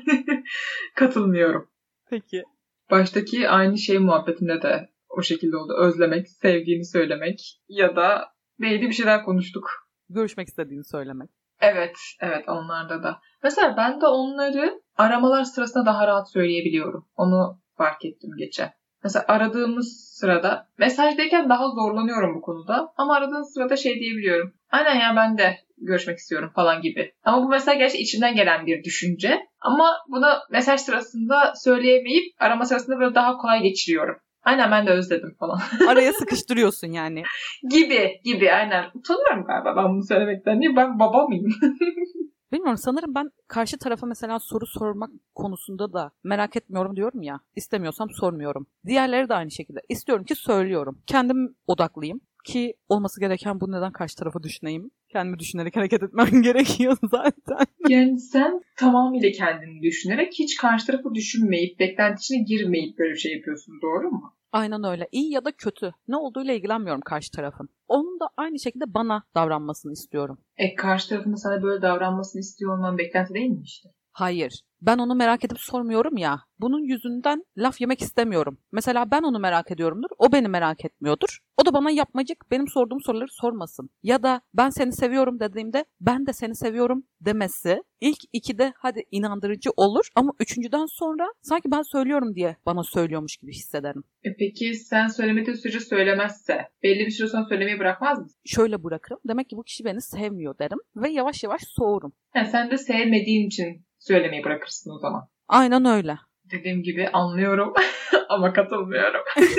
katılmıyorum. 0.94 1.68
Peki. 2.10 2.42
Baştaki 2.90 3.48
aynı 3.48 3.78
şey 3.78 3.98
muhabbetinde 3.98 4.62
de 4.62 4.91
o 5.18 5.22
şekilde 5.22 5.56
oldu. 5.56 5.72
Özlemek, 5.78 6.28
sevdiğini 6.28 6.84
söylemek 6.84 7.60
ya 7.68 7.96
da 7.96 8.28
neydi 8.58 8.88
bir 8.88 8.92
şeyler 8.92 9.24
konuştuk. 9.24 9.70
Görüşmek 10.08 10.48
istediğini 10.48 10.84
söylemek. 10.84 11.30
Evet, 11.60 11.96
evet 12.20 12.48
onlarda 12.48 13.02
da. 13.02 13.20
Mesela 13.42 13.74
ben 13.76 14.00
de 14.00 14.06
onları 14.06 14.80
aramalar 14.96 15.44
sırasında 15.44 15.86
daha 15.86 16.06
rahat 16.06 16.32
söyleyebiliyorum. 16.32 17.06
Onu 17.16 17.60
fark 17.76 18.04
ettim 18.04 18.30
geçen. 18.38 18.70
Mesela 19.04 19.24
aradığımız 19.28 20.16
sırada 20.20 20.68
mesajdayken 20.78 21.48
daha 21.48 21.68
zorlanıyorum 21.68 22.34
bu 22.34 22.40
konuda. 22.40 22.92
Ama 22.96 23.14
aradığın 23.14 23.54
sırada 23.54 23.76
şey 23.76 23.94
diyebiliyorum. 23.94 24.52
Aynen 24.70 24.94
ya 24.94 25.16
ben 25.16 25.38
de 25.38 25.56
görüşmek 25.78 26.18
istiyorum 26.18 26.52
falan 26.54 26.82
gibi. 26.82 27.12
Ama 27.24 27.42
bu 27.42 27.48
mesela 27.48 27.74
gerçekten 27.74 28.02
içimden 28.02 28.34
gelen 28.34 28.66
bir 28.66 28.84
düşünce. 28.84 29.46
Ama 29.60 29.96
bunu 30.08 30.26
mesaj 30.50 30.80
sırasında 30.80 31.52
söyleyemeyip 31.56 32.24
arama 32.38 32.64
sırasında 32.64 32.98
böyle 32.98 33.14
daha 33.14 33.36
kolay 33.36 33.62
geçiriyorum. 33.62 34.16
Aynen 34.44 34.70
ben 34.70 34.86
de 34.86 34.90
özledim 34.90 35.34
falan. 35.38 35.58
Araya 35.88 36.12
sıkıştırıyorsun 36.12 36.88
yani. 36.88 37.22
gibi 37.70 38.20
gibi 38.24 38.52
aynen. 38.52 38.84
Utanıyorum 38.94 39.44
galiba 39.44 39.76
ben 39.76 39.92
bunu 39.92 40.04
söylemekten. 40.06 40.60
Niye 40.60 40.76
ben 40.76 40.98
baba 40.98 41.26
mıyım? 41.26 41.46
Bilmiyorum 42.52 42.78
sanırım 42.78 43.14
ben 43.14 43.30
karşı 43.48 43.78
tarafa 43.78 44.06
mesela 44.06 44.38
soru 44.38 44.66
sormak 44.66 45.10
konusunda 45.34 45.92
da 45.92 46.10
merak 46.24 46.56
etmiyorum 46.56 46.96
diyorum 46.96 47.22
ya. 47.22 47.40
İstemiyorsam 47.56 48.10
sormuyorum. 48.10 48.66
Diğerleri 48.86 49.28
de 49.28 49.34
aynı 49.34 49.50
şekilde. 49.50 49.80
İstiyorum 49.88 50.24
ki 50.24 50.34
söylüyorum. 50.34 50.98
Kendim 51.06 51.54
odaklıyım 51.66 52.20
ki 52.44 52.74
olması 52.88 53.20
gereken 53.20 53.60
bu 53.60 53.72
neden 53.72 53.92
karşı 53.92 54.16
tarafa 54.16 54.42
düşüneyim. 54.42 54.90
Kendimi 55.12 55.38
düşünerek 55.38 55.76
hareket 55.76 56.02
etmem 56.02 56.42
gerekiyor 56.42 56.96
zaten. 57.10 57.66
Yani 57.88 58.20
sen 58.20 58.60
tamamıyla 58.76 59.30
kendini 59.30 59.82
düşünerek 59.82 60.32
hiç 60.38 60.56
karşı 60.56 60.86
tarafı 60.86 61.14
düşünmeyip, 61.14 61.80
beklentisine 61.80 62.42
girmeyip 62.42 62.98
böyle 62.98 63.12
bir 63.12 63.18
şey 63.18 63.32
yapıyorsun 63.32 63.74
doğru 63.82 64.10
mu? 64.10 64.34
Aynen 64.52 64.84
öyle. 64.84 65.08
İyi 65.12 65.32
ya 65.32 65.44
da 65.44 65.52
kötü. 65.52 65.92
Ne 66.08 66.16
olduğuyla 66.16 66.54
ilgilenmiyorum 66.54 67.00
karşı 67.00 67.30
tarafın. 67.30 67.68
Onun 67.88 68.20
da 68.20 68.28
aynı 68.36 68.58
şekilde 68.58 68.94
bana 68.94 69.22
davranmasını 69.34 69.92
istiyorum. 69.92 70.38
E 70.56 70.74
karşı 70.74 71.08
tarafın 71.08 71.34
sana 71.34 71.62
böyle 71.62 71.82
davranmasını 71.82 72.40
istiyor 72.40 72.78
olman 72.78 72.98
beklenti 72.98 73.34
değil 73.34 73.50
mi 73.50 73.62
işte? 73.64 73.88
Hayır. 74.12 74.62
Ben 74.82 74.98
onu 74.98 75.14
merak 75.14 75.44
edip 75.44 75.60
sormuyorum 75.60 76.16
ya. 76.16 76.40
Bunun 76.58 76.82
yüzünden 76.82 77.44
laf 77.56 77.80
yemek 77.80 78.02
istemiyorum. 78.02 78.58
Mesela 78.72 79.10
ben 79.10 79.22
onu 79.22 79.38
merak 79.38 79.70
ediyorumdur. 79.70 80.08
O 80.18 80.32
beni 80.32 80.48
merak 80.48 80.84
etmiyordur. 80.84 81.38
O 81.56 81.66
da 81.66 81.72
bana 81.72 81.90
yapmacık 81.90 82.50
benim 82.50 82.68
sorduğum 82.68 83.00
soruları 83.00 83.30
sormasın. 83.30 83.90
Ya 84.02 84.22
da 84.22 84.40
ben 84.54 84.70
seni 84.70 84.92
seviyorum 84.92 85.40
dediğimde 85.40 85.84
ben 86.00 86.26
de 86.26 86.32
seni 86.32 86.56
seviyorum 86.56 87.04
demesi. 87.20 87.82
İlk 88.00 88.18
ikide 88.32 88.72
hadi 88.76 89.02
inandırıcı 89.10 89.70
olur 89.76 90.04
ama 90.14 90.32
üçüncüden 90.40 90.86
sonra 90.86 91.26
sanki 91.42 91.70
ben 91.70 91.82
söylüyorum 91.82 92.34
diye 92.34 92.56
bana 92.66 92.82
söylüyormuş 92.84 93.36
gibi 93.36 93.52
hissederim. 93.52 94.04
E 94.24 94.36
peki 94.38 94.74
sen 94.74 95.06
söylemediğin 95.06 95.56
sürece 95.56 95.80
söylemezse 95.80 96.68
belli 96.82 97.06
bir 97.06 97.10
süre 97.10 97.28
sonra 97.28 97.44
söylemeyi 97.48 97.78
bırakmaz 97.78 98.18
mısın? 98.18 98.40
Şöyle 98.44 98.84
bırakırım. 98.84 99.18
Demek 99.28 99.50
ki 99.50 99.56
bu 99.56 99.62
kişi 99.62 99.84
beni 99.84 100.02
sevmiyor 100.02 100.58
derim 100.58 100.78
ve 100.96 101.10
yavaş 101.10 101.44
yavaş 101.44 101.62
soğurum. 101.66 102.12
Yani 102.34 102.48
sen 102.48 102.70
de 102.70 102.78
sevmediğin 102.78 103.46
için 103.46 103.84
söylemeyi 104.06 104.44
bırakırsın 104.44 104.90
o 104.90 104.98
zaman. 104.98 105.28
Aynen 105.48 105.84
öyle. 105.84 106.16
Dediğim 106.52 106.82
gibi 106.82 107.08
anlıyorum 107.08 107.72
ama 108.28 108.52
katılmıyorum. 108.52 109.22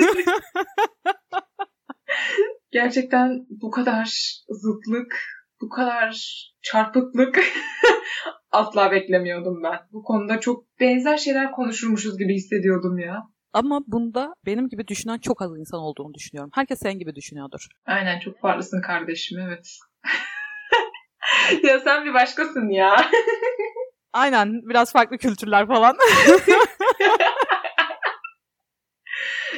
Gerçekten 2.70 3.46
bu 3.50 3.70
kadar 3.70 4.04
zıtlık, 4.48 5.16
bu 5.60 5.68
kadar 5.68 6.16
çarpıklık 6.62 7.42
asla 8.50 8.90
beklemiyordum 8.90 9.62
ben. 9.62 9.78
Bu 9.92 10.02
konuda 10.02 10.40
çok 10.40 10.64
benzer 10.80 11.16
şeyler 11.16 11.52
konuşurmuşuz 11.52 12.18
gibi 12.18 12.34
hissediyordum 12.34 12.98
ya. 12.98 13.22
Ama 13.52 13.80
bunda 13.86 14.34
benim 14.46 14.68
gibi 14.68 14.88
düşünen 14.88 15.18
çok 15.18 15.42
az 15.42 15.58
insan 15.58 15.80
olduğunu 15.80 16.14
düşünüyorum. 16.14 16.50
Herkes 16.54 16.78
senin 16.78 16.98
gibi 16.98 17.14
düşünüyordur. 17.14 17.66
Aynen 17.86 18.20
çok 18.20 18.40
farklısın 18.40 18.80
kardeşim 18.80 19.38
evet. 19.38 19.78
ya 21.62 21.80
sen 21.80 22.04
bir 22.04 22.14
başkasın 22.14 22.68
ya. 22.68 22.96
Aynen 24.14 24.68
biraz 24.68 24.92
farklı 24.92 25.18
kültürler 25.18 25.66
falan. 25.66 25.96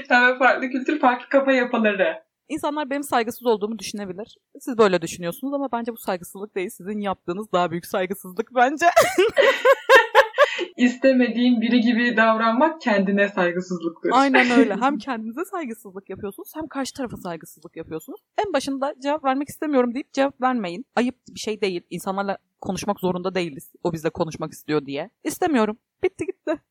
Hemen 0.09 0.39
farklı 0.39 0.69
kültür, 0.71 1.01
farklı 1.01 1.29
kafa 1.29 1.53
yapıları. 1.53 2.27
İnsanlar 2.49 2.91
benim 2.91 3.03
saygısız 3.03 3.47
olduğumu 3.47 3.79
düşünebilir. 3.79 4.37
Siz 4.61 4.79
böyle 4.79 5.03
düşünüyorsunuz 5.03 5.55
ama 5.55 5.69
bence 5.73 5.93
bu 5.93 5.97
saygısızlık 5.97 6.55
değil. 6.55 6.71
Sizin 6.71 7.01
yaptığınız 7.01 7.53
daha 7.53 7.71
büyük 7.71 7.87
saygısızlık 7.87 8.55
bence. 8.55 8.87
İstemediğin 10.77 11.61
biri 11.61 11.81
gibi 11.81 12.17
davranmak 12.17 12.81
kendine 12.81 13.29
saygısızlıktır. 13.29 14.11
Aynen 14.13 14.51
öyle. 14.51 14.75
Hem 14.81 14.99
kendinize 15.07 15.45
saygısızlık 15.45 16.11
yapıyorsunuz 16.11 16.53
hem 16.55 16.67
karşı 16.67 16.95
tarafa 16.95 17.17
saygısızlık 17.17 17.77
yapıyorsunuz. 17.77 18.21
En 18.47 18.53
başında 18.53 18.95
cevap 19.03 19.25
vermek 19.25 19.49
istemiyorum 19.49 19.95
deyip 19.95 20.13
cevap 20.13 20.41
vermeyin. 20.41 20.87
Ayıp 20.97 21.15
bir 21.29 21.41
şey 21.41 21.61
değil. 21.61 21.83
İnsanlarla 21.91 22.39
konuşmak 22.61 23.01
zorunda 23.01 23.35
değiliz. 23.35 23.73
O 23.83 23.93
bizle 23.93 24.11
konuşmak 24.11 24.53
istiyor 24.53 24.87
diye. 24.87 25.11
İstemiyorum. 25.25 25.79
Bitti 26.03 26.27
gitti. 26.27 26.63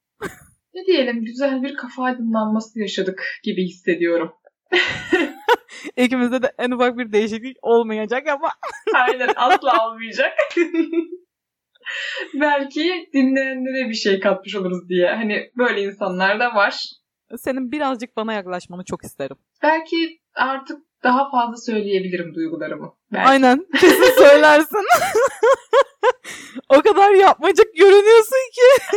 ne 0.74 0.86
diyelim 0.86 1.26
güzel 1.26 1.64
bir 1.64 1.76
kafa 1.76 2.04
aydınlanması 2.04 2.80
yaşadık 2.80 3.24
gibi 3.44 3.64
hissediyorum. 3.64 4.32
İkimizde 5.98 6.42
de 6.42 6.52
en 6.58 6.72
ufak 6.72 6.98
bir 6.98 7.12
değişiklik 7.12 7.58
olmayacak 7.62 8.28
ama. 8.28 8.50
Aynen 8.96 9.30
asla 9.36 9.88
olmayacak. 9.90 10.32
Belki 12.34 13.10
dinleyenlere 13.14 13.90
bir 13.90 13.94
şey 13.94 14.20
katmış 14.20 14.56
oluruz 14.56 14.90
diye. 14.90 15.08
Hani 15.08 15.52
böyle 15.58 15.84
insanlar 15.84 16.40
da 16.40 16.56
var. 16.56 16.80
Senin 17.38 17.72
birazcık 17.72 18.18
bana 18.18 18.34
yaklaşmanı 18.34 18.84
çok 18.86 19.04
isterim. 19.04 19.38
Belki 19.64 20.20
artık 20.36 20.78
daha 21.06 21.32
fazla 21.32 21.58
söyleyebilirim 21.58 22.36
duygularımı. 22.36 22.94
Belki. 23.14 23.30
Aynen. 23.30 23.66
Kesin 23.80 24.24
söylersin. 24.24 24.86
o 26.70 26.82
kadar 26.82 27.14
yapmacık 27.14 27.76
görünüyorsun 27.76 28.52
ki. 28.56 28.96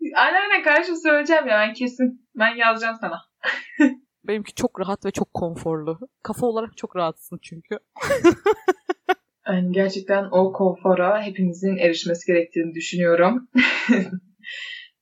aynen 0.16 0.40
aynen 0.40 0.62
karşı 0.62 0.96
söyleyeceğim 0.96 1.48
ya 1.48 1.58
ben 1.58 1.74
kesin. 1.74 2.28
Ben 2.34 2.56
yazacağım 2.56 2.96
sana. 3.00 3.20
Benimki 4.24 4.54
çok 4.54 4.80
rahat 4.80 5.04
ve 5.04 5.10
çok 5.10 5.34
konforlu. 5.34 5.98
Kafa 6.22 6.46
olarak 6.46 6.76
çok 6.76 6.96
rahatsın 6.96 7.38
çünkü. 7.42 7.78
yani 9.48 9.72
gerçekten 9.72 10.28
o 10.30 10.52
konfora 10.52 11.22
hepimizin 11.22 11.76
erişmesi 11.76 12.32
gerektiğini 12.32 12.74
düşünüyorum. 12.74 13.48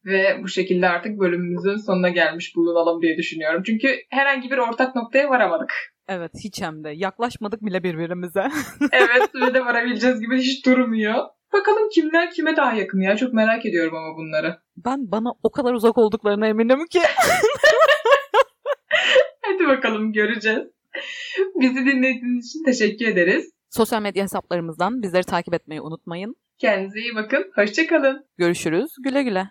Ve 0.04 0.40
bu 0.42 0.48
şekilde 0.48 0.88
artık 0.88 1.18
bölümümüzün 1.18 1.76
sonuna 1.76 2.08
gelmiş 2.08 2.56
bulunalım 2.56 3.02
diye 3.02 3.16
düşünüyorum. 3.16 3.62
Çünkü 3.66 3.96
herhangi 4.10 4.50
bir 4.50 4.58
ortak 4.58 4.96
noktaya 4.96 5.28
varamadık. 5.28 5.72
Evet 6.08 6.32
hiç 6.44 6.62
hem 6.62 6.84
de. 6.84 6.90
Yaklaşmadık 6.90 7.62
bile 7.62 7.82
birbirimize. 7.82 8.48
evet 8.92 9.34
ve 9.34 9.54
de 9.54 9.64
varabileceğiz 9.64 10.20
gibi 10.20 10.38
hiç 10.38 10.66
durmuyor. 10.66 11.14
Bakalım 11.52 11.88
kimler 11.94 12.30
kime 12.30 12.56
daha 12.56 12.72
yakın 12.72 13.00
ya. 13.00 13.16
Çok 13.16 13.32
merak 13.32 13.66
ediyorum 13.66 13.96
ama 13.96 14.16
bunları. 14.16 14.58
Ben 14.76 15.10
bana 15.10 15.32
o 15.42 15.50
kadar 15.50 15.72
uzak 15.72 15.98
olduklarına 15.98 16.46
eminim 16.46 16.86
ki. 16.86 17.00
Hadi 19.42 19.66
bakalım 19.66 20.12
göreceğiz. 20.12 20.62
Bizi 21.60 21.86
dinlediğiniz 21.86 22.46
için 22.46 22.64
teşekkür 22.64 23.06
ederiz. 23.06 23.50
Sosyal 23.70 24.02
medya 24.02 24.22
hesaplarımızdan 24.22 25.02
bizleri 25.02 25.24
takip 25.24 25.54
etmeyi 25.54 25.80
unutmayın. 25.80 26.36
Kendinize 26.58 27.00
iyi 27.00 27.14
bakın. 27.14 27.50
Hoşçakalın. 27.54 28.26
Görüşürüz. 28.38 28.90
Güle 29.04 29.22
güle. 29.22 29.48